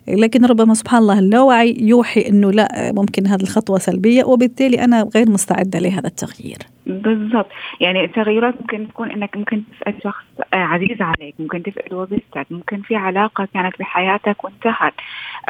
لكن 0.09 0.45
ربما 0.45 0.75
سبحان 0.75 1.03
الله 1.03 1.19
اللاوعي 1.19 1.77
يوحي 1.81 2.29
أنه 2.29 2.53
لا 2.53 2.93
ممكن 2.97 3.27
هذه 3.27 3.43
الخطوة 3.43 3.79
سلبية 3.79 4.25
وبالتالي 4.25 4.85
أنا 4.85 5.09
غير 5.15 5.31
مستعدة 5.31 5.79
لهذا 5.79 6.07
التغيير. 6.07 6.59
بالضبط. 6.89 7.47
يعني 7.81 8.05
التغيرات 8.05 8.55
ممكن 8.61 8.89
تكون 8.89 9.11
إنك 9.11 9.37
ممكن 9.37 9.63
تفقد 9.73 9.95
شخص 10.05 10.25
عزيز 10.53 11.03
عليك 11.03 11.35
ممكن 11.39 11.63
تفقد 11.63 11.93
وظيفتك 11.93 12.47
ممكن 12.51 12.83
في 12.83 12.97
علاقة 12.97 13.49
كانت 13.55 13.79
بحياتك 13.79 14.45
وانتهت. 14.45 14.95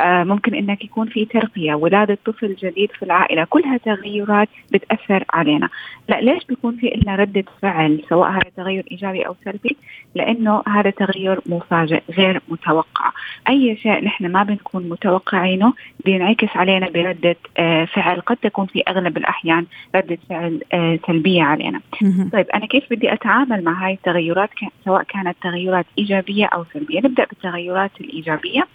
ممكن 0.05 0.55
إنك 0.55 0.85
يكون 0.85 1.09
في 1.09 1.25
ترقية 1.25 1.75
ولاده 1.75 2.19
طفل 2.25 2.55
جديد 2.55 2.91
في 2.91 3.03
العائلة 3.03 3.45
كلها 3.45 3.77
تغيرات 3.77 4.49
بتأثر 4.73 5.25
علينا. 5.31 5.69
لا 6.09 6.21
ليش 6.21 6.45
بيكون 6.45 6.77
في 6.77 7.01
لنا 7.03 7.17
رده 7.17 7.45
فعل 7.63 8.03
سواء 8.09 8.31
هذا 8.31 8.51
تغير 8.57 8.85
إيجابي 8.91 9.27
أو 9.27 9.37
سلبي؟ 9.45 9.77
لأنه 10.15 10.63
هذا 10.69 10.91
تغير 10.91 11.41
مفاجئ 11.47 12.03
غير 12.11 12.41
متوقع. 12.49 13.13
أي 13.49 13.77
شيء 13.77 14.05
نحن 14.05 14.27
ما 14.27 14.43
بنكون 14.43 14.89
متوقعينه 14.89 15.73
بينعكس 16.05 16.57
علينا 16.57 16.89
بردة 16.89 17.37
آه، 17.59 17.85
فعل. 17.85 18.21
قد 18.21 18.37
تكون 18.37 18.67
في 18.67 18.83
أغلب 18.89 19.17
الأحيان 19.17 19.67
ردة 19.95 20.19
فعل 20.29 20.61
آه، 20.73 20.99
سلبية 21.07 21.43
علينا. 21.43 21.81
طيب 22.33 22.47
أنا 22.55 22.67
كيف 22.67 22.85
بدي 22.91 23.13
أتعامل 23.13 23.65
مع 23.65 23.87
هاي 23.87 23.93
التغيرات؟ 23.93 24.51
سواء 24.85 25.03
كانت 25.03 25.37
تغيرات 25.43 25.87
إيجابية 25.99 26.47
أو 26.47 26.65
سلبية. 26.75 26.99
نبدأ 26.99 27.25
بالتغيرات 27.25 27.91
الإيجابية. 28.01 28.67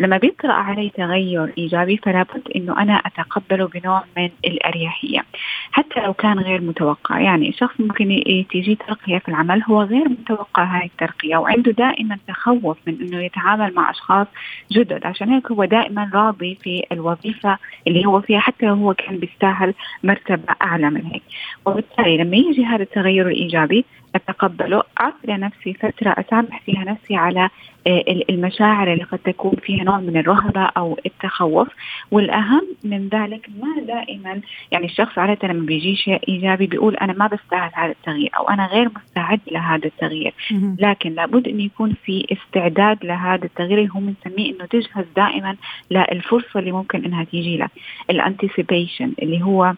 لما 0.00 0.16
بيطرأ 0.16 0.53
علي 0.54 0.90
تغير 0.96 1.52
إيجابي 1.58 1.96
فلا 1.96 2.22
بد 2.22 2.42
إنه 2.56 2.82
أنا 2.82 2.94
اتقبله 2.94 3.68
بنوع 3.68 4.04
من 4.16 4.30
الأريحية. 4.44 5.24
حتى 5.72 6.00
لو 6.00 6.14
كان 6.14 6.38
غير 6.38 6.60
متوقع. 6.60 7.20
يعني 7.20 7.52
شخص 7.52 7.80
ممكن 7.80 8.22
تيجي 8.50 8.74
ترقية 8.74 9.18
في 9.18 9.28
العمل 9.28 9.62
هو 9.62 9.82
غير 9.82 10.08
متوقع 10.08 10.64
هاي 10.64 10.86
الترقية 10.86 11.36
وعنده 11.36 11.72
دائما 11.72 12.18
تخوف 12.28 12.78
من 12.86 13.00
إنه 13.00 13.24
يتعامل 13.24 13.74
مع 13.74 13.90
أشخاص 13.90 14.26
جدد. 14.72 15.06
عشان 15.06 15.28
هيك 15.28 15.50
هو 15.50 15.64
دائما 15.64 16.10
راضي 16.14 16.58
في 16.62 16.82
الوظيفة 16.92 17.58
اللي 17.86 18.06
هو 18.06 18.20
فيها 18.20 18.40
حتى 18.40 18.66
لو 18.66 18.74
هو 18.74 18.94
كان 18.94 19.18
بيستاهل 19.18 19.74
مرتبة 20.04 20.54
أعلى 20.62 20.90
من 20.90 21.04
هيك. 21.06 21.22
وبالتالي 21.66 22.16
لما 22.16 22.36
يجي 22.36 22.64
هذا 22.64 22.82
التغير 22.82 23.28
الإيجابي 23.28 23.84
أتقبله. 24.14 24.82
أعطي 25.00 25.26
لنفسي 25.26 25.74
فترة 25.74 26.10
أسامح 26.18 26.60
فيها 26.66 26.84
نفسي 26.84 27.16
على 27.16 27.48
آه، 27.86 28.04
المشاعر 28.30 28.92
اللي 28.92 29.04
قد 29.04 29.18
تكون 29.18 29.56
فيها 29.62 29.84
نوع 29.84 30.00
من 30.00 30.16
الرهبة 30.16 30.60
أو 30.62 30.98
التخوف. 31.06 31.68
والأهم 32.10 32.62
من 32.84 33.08
ذلك 33.08 33.48
ما 33.60 33.82
دائما 33.86 34.40
يعني 34.70 34.86
الشخص 34.86 35.18
عادة 35.18 35.48
لما 35.48 35.66
بيجي 35.66 35.96
شيء 35.96 36.20
إيجابي 36.28 36.66
بيقول 36.66 36.96
أنا 36.96 37.12
ما 37.12 37.26
بستاهل 37.26 37.70
هذا 37.74 37.90
التغيير 37.90 38.30
أو 38.38 38.48
أنا 38.48 38.66
غير 38.66 38.90
مستعد 38.96 39.40
لهذا 39.52 39.86
التغيير. 39.86 40.34
لكن 40.78 41.14
لابد 41.14 41.48
انه 41.48 41.62
يكون 41.62 41.94
في 42.04 42.26
استعداد 42.32 43.04
لهذا 43.04 43.44
التغيير 43.44 43.78
اللي 43.78 43.90
هو 43.90 44.00
بنسميه 44.00 44.52
إنه 44.54 44.64
تجهز 44.64 45.04
دائما 45.16 45.56
للفرصة 45.90 46.60
اللي 46.60 46.72
ممكن 46.72 47.04
إنها 47.04 47.24
تيجي 47.24 47.56
لك 47.56 47.70
ال 48.10 48.18
anticipation 48.18 49.12
اللي 49.22 49.42
هو 49.42 49.74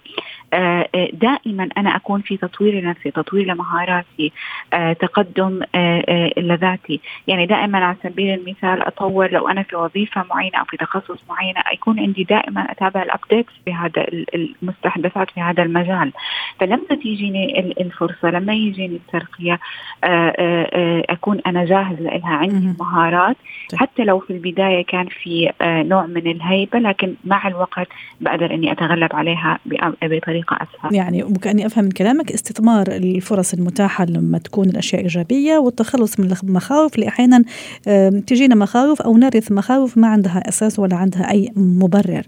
دائما 1.12 1.68
أنا 1.78 1.96
أكون 1.96 2.20
في 2.20 2.36
تطوير 2.36 2.80
لنفسي 2.80 3.10
تطوير 3.10 3.46
لمهاراتي 3.46 4.32
آه، 4.72 4.92
تقدم 4.92 5.62
لذاتي 6.36 7.00
يعني 7.26 7.46
دائما 7.46 7.78
على 7.78 7.96
سبيل 8.02 8.38
المثال 8.38 8.86
أطور 8.86 9.30
لو 9.30 9.48
أنا 9.48 9.62
في 9.62 9.76
وظيفة 9.76 10.24
معينة 10.30 10.58
أو 10.58 10.64
في 10.64 10.76
تخصص 10.76 11.18
معينة 11.28 11.60
يكون 11.72 12.00
عندي 12.00 12.24
دائما 12.24 12.60
أتابع 12.60 13.02
ال 13.02 13.09
updates 13.09 13.52
في 13.64 13.74
هذا 13.74 14.06
المستحدثات 14.34 15.30
في 15.30 15.40
هذا 15.40 15.62
المجال. 15.62 16.12
فلما 16.60 16.94
تيجيني 17.02 17.60
الفرصة 17.80 18.30
لما 18.30 18.54
يجيني 18.54 18.96
الترقية 18.96 19.60
أكون 21.10 21.40
أنا 21.46 21.64
جاهز 21.64 22.00
لها 22.00 22.28
عندي 22.36 22.74
مهارات. 22.80 23.36
حتى 23.74 24.04
لو 24.04 24.18
في 24.18 24.32
البداية 24.32 24.84
كان 24.84 25.06
في 25.06 25.52
نوع 25.62 26.06
من 26.06 26.26
الهيبة 26.26 26.78
لكن 26.78 27.14
مع 27.24 27.48
الوقت 27.48 27.88
بقدر 28.20 28.54
إني 28.54 28.72
أتغلب 28.72 29.16
عليها 29.16 29.58
بطريقة 30.02 30.35
بطريقة 30.40 30.56
أسهل. 30.62 30.94
يعني 30.94 31.24
وكاني 31.24 31.66
أفهم 31.66 31.84
من 31.84 31.90
كلامك 31.90 32.32
استثمار 32.32 32.86
الفرص 32.88 33.54
المتاحة 33.54 34.04
لما 34.04 34.38
تكون 34.38 34.68
الأشياء 34.68 35.02
إيجابية 35.02 35.58
والتخلص 35.58 36.20
من 36.20 36.34
المخاوف 36.42 36.94
اللي 36.94 37.08
أحيانا 37.08 37.44
تجينا 38.26 38.54
مخاوف 38.54 39.02
أو 39.02 39.16
نرث 39.16 39.52
مخاوف 39.52 39.98
ما 39.98 40.08
عندها 40.08 40.48
أساس 40.48 40.78
ولا 40.78 40.96
عندها 40.96 41.30
أي 41.30 41.52
مبرر 41.56 42.22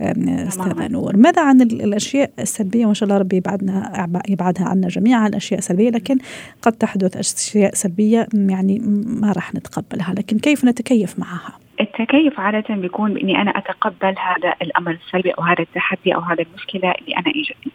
أستاذة 0.00 0.88
نور. 0.88 1.16
ماذا 1.16 1.42
عن 1.42 1.62
الأشياء 1.62 2.30
السلبية 2.38 2.86
ما 2.86 2.94
شاء 2.94 3.04
الله 3.04 3.18
ربي 3.18 3.36
يبعدنا 3.36 4.08
يبعدها 4.28 4.64
عنا 4.64 4.88
جميعا 4.88 5.28
الأشياء 5.28 5.58
السلبيه 5.58 5.90
لكن 5.90 6.18
قد 6.62 6.72
تحدث 6.72 7.16
أشياء 7.16 7.74
سلبية 7.74 8.28
يعني 8.34 8.78
ما 9.06 9.32
راح 9.32 9.54
نتقبلها 9.54 10.14
لكن 10.14 10.38
كيف 10.38 10.64
نتكيف 10.64 11.18
معها؟ 11.18 11.64
التكيف 11.80 12.40
عادة 12.40 12.74
بيكون 12.74 13.14
بإني 13.14 13.42
أنا 13.42 13.50
أتقبل 13.50 14.14
هذا 14.18 14.54
الأمر 14.62 14.90
السلبي 14.90 15.30
أو 15.30 15.42
هذا 15.42 15.62
التحدي 15.62 16.14
أو 16.14 16.20
هذا 16.20 16.42
المشكلة 16.42 16.92
اللي 17.00 17.16
أنا 17.16 17.30
إجتني 17.30 17.72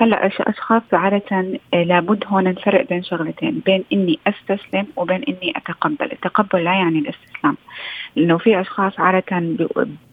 هلأ 0.00 0.26
أشخاص 0.26 0.82
عادة 0.92 1.58
آه، 1.74 1.82
لابد 1.82 2.24
هون 2.26 2.44
نفرق 2.44 2.88
بين 2.88 3.02
شغلتين 3.02 3.62
بين 3.66 3.84
إني 3.92 4.18
أستسلم 4.26 4.86
وبين 4.96 5.22
إني 5.28 5.52
أتقبل. 5.56 6.12
التقبل 6.12 6.64
لا 6.64 6.72
يعني 6.72 6.98
الاستسلام. 6.98 7.56
لأنه 8.16 8.38
في 8.38 8.60
أشخاص 8.60 9.00
عادة 9.00 9.56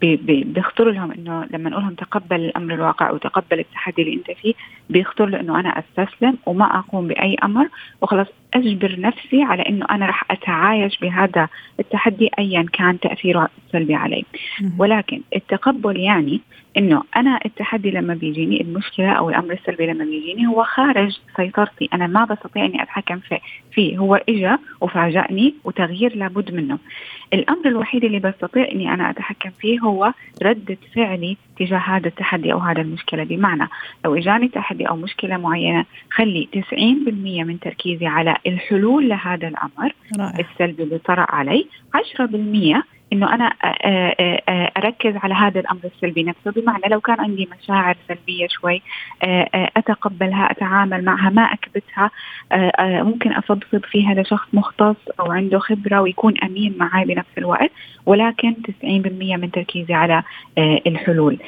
بيخطر 0.02 0.92
لهم 0.92 1.12
إنه 1.12 1.46
لما 1.52 1.70
نقول 1.70 1.84
لهم 1.84 1.94
تقبل 1.94 2.36
الأمر 2.36 2.74
الواقع 2.74 3.10
أو 3.10 3.18
تقبل 3.18 3.60
التحدي 3.60 4.02
اللي 4.02 4.14
أنت 4.14 4.32
فيه 4.32 4.54
بيخطر 4.90 5.26
له 5.26 5.40
إنه 5.40 5.60
أنا 5.60 5.80
أستسلم 5.80 6.38
وما 6.46 6.80
أقوم 6.80 7.08
بأي 7.08 7.36
أمر 7.44 7.68
وخلاص 8.02 8.28
أجبر 8.54 9.00
نفسي 9.00 9.44
على 9.44 9.64
إنه 9.70 9.86
أنا 9.92 10.06
راح 10.06 10.32
أتعايش 10.32 11.00
بهذا 11.00 11.48
التحدي 11.80 12.30
أيا 12.40 12.66
كان 12.74 13.00
تأثيره 13.00 13.50
السلبي 13.68 13.96
علي. 13.96 14.26
ولكن 14.78 15.22
التقبل 15.36 15.98
يعني 15.98 16.42
إنه 16.78 17.04
أنا 17.18 17.40
التحدي 17.46 17.92
لما 17.92 18.14
بيجيني 18.14 18.62
المشكلة 18.62 19.12
أو 19.12 19.30
الأمر 19.30 19.54
السلبي 19.54 19.86
لما 19.86 20.06
بيجيني 20.06 20.48
هو 20.48 20.64
خارج 20.64 21.20
سيطرتي. 21.38 21.90
أنا 21.94 22.08
ما 22.08 22.26
بستطيع 22.26 22.66
إني 22.66 22.84
أتحكم 22.84 23.20
فيه. 23.72 23.98
هو 23.98 24.16
اجى 24.16 24.56
وفاجأني 24.82 25.56
وتغيير 25.64 26.16
لابد 26.16 26.54
منه. 26.54 26.78
الأمر 27.34 27.66
الوحيد 27.66 28.04
اللي 28.04 28.20
بستطيع 28.20 28.72
إني 28.72 28.94
أنا 28.94 29.10
أتحكم 29.10 29.50
فيه 29.60 29.80
هو 29.80 30.14
رده 30.44 30.78
فعلي 30.96 31.38
تجاه 31.60 31.78
هذا 31.78 32.08
التحدي 32.08 32.54
أو 32.54 32.58
هذا 32.58 32.82
المشكلة. 32.82 33.24
بمعنى 33.24 33.68
لو 34.06 34.16
إجاني 34.16 34.48
تحدي 34.48 34.90
أو 34.90 34.96
مشكلة 34.96 35.38
معينة 35.38 35.86
خلي 36.12 36.48
90% 36.54 37.44
من 37.44 37.60
تركيزي 37.60 38.06
على 38.06 38.36
الحلول 38.48 39.10
لهذا 39.10 39.48
الأمر 39.48 39.94
رائع. 40.20 40.40
السلبي 40.40 40.84
اللي 40.84 40.98
طرأ 40.98 41.26
علي. 41.30 41.68
10% 41.94 42.84
إنه 43.14 43.34
أنا 43.34 43.46
أركز 44.78 45.16
على 45.16 45.34
هذا 45.34 45.60
الأمر 45.60 45.80
السلبي 45.96 46.24
نفسه. 46.24 46.52
بمعنى 46.52 46.84
لو 46.88 47.02
كان 47.02 47.20
عندي 47.20 47.50
مشاعر 47.62 47.98
سلبية 48.08 48.48
شوي 48.48 48.82
أتقبلها 49.78 50.52
أتعامل 50.52 51.06
معها 51.06 51.30
ما 51.30 51.42
أكبتها 51.42 52.12
ممكن 53.04 53.32
افضفض 53.32 53.82
فيها 53.92 54.14
لشخص 54.14 54.48
مختص 54.54 54.96
أو 55.20 55.32
عنده 55.32 55.60
خبرة 55.60 56.02
ويكون 56.02 56.34
أمين 56.44 56.76
معي 56.78 57.06
بنفس 57.06 57.38
الوقت 57.38 57.72
ولكن 58.06 58.54
90% 58.54 59.38
من 59.38 59.52
تركيزي 59.52 59.94
على 59.94 60.24
الحلول. 60.58 61.40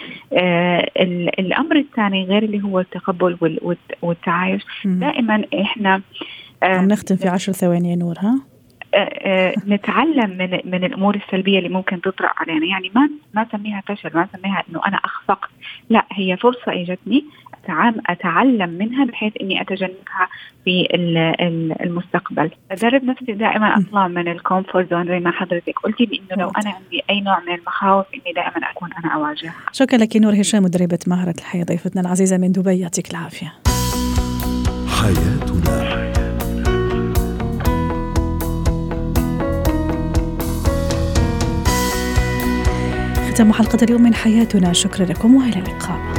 الأمر 1.40 1.76
الثاني 1.76 2.26
غير 2.26 2.44
اللي 2.44 2.64
هو 2.64 2.80
التقبل 2.80 3.58
والتعايش. 4.02 4.64
دائما 4.86 5.44
إحنا 5.62 6.02
عم 6.64 6.88
نختم 6.88 7.16
في 7.16 7.28
عشر 7.28 7.52
ثواني 7.52 7.92
يا 7.92 7.96
نور 7.96 8.16
ها؟ 8.20 8.30
آه، 8.30 8.34
آه، 8.34 8.51
نتعلم 9.68 10.38
من 10.38 10.60
من 10.66 10.84
الأمور 10.84 11.16
السلبية 11.16 11.58
اللي 11.58 11.70
ممكن 11.70 12.02
تطرأ 12.02 12.30
علينا. 12.38 12.66
يعني 12.66 12.92
ما 12.96 13.10
ما 13.34 13.48
سميها 13.52 13.84
فشل 13.88 14.12
ما 14.14 14.28
سميها 14.38 14.64
إنه 14.70 14.82
أنا 14.88 14.98
أخفقت. 14.98 15.50
لا 15.90 16.06
هي 16.12 16.38
فرصة 16.38 16.62
إجتني 16.68 17.26
أتعلم 18.10 18.70
منها 18.70 19.06
بحيث 19.06 19.34
إني 19.42 19.62
أتجنبها 19.62 20.28
في 20.66 20.88
المستقبل. 21.84 22.52
ادرب 22.72 23.04
نفسي 23.04 23.34
دائما 23.34 23.78
أطلع 23.78 24.08
من 24.08 24.28
ال 24.28 24.35
comfort 24.36 24.90
zone 24.92 25.08
زي 25.08 25.20
ما 25.20 25.32
حضرتك 25.32 25.80
قلتي 25.84 26.06
بانه 26.06 26.42
لو 26.44 26.50
أنا 26.50 26.70
عندي 26.70 27.04
أي 27.10 27.22
نوع 27.22 27.40
من 27.40 27.54
المخاوف 27.54 28.06
إني 28.14 28.34
دائما 28.36 28.72
أكون 28.72 28.90
أنا 28.94 29.14
أواجهها. 29.14 29.54
شكرا 29.72 29.98
لك 29.98 30.18
نور 30.18 30.42
هشام 30.42 30.64
مدربة 30.64 31.00
مهاره 31.08 31.36
الحياة 31.40 31.64
ضيفتنا 31.64 32.02
العزيزة 32.02 32.38
من 32.38 32.52
دبي 32.52 32.80
يعطيك 32.80 33.12
العافية. 33.12 33.54
حياتنا 35.02 35.51
ختام 43.42 43.54
حلقة 43.54 43.78
اليوم 43.84 44.02
من 44.02 44.14
حياتنا. 44.14 44.74
شكرا 44.74 45.06
لكم 45.06 45.36
وإلى 45.36 45.60
اللقاء. 45.60 46.11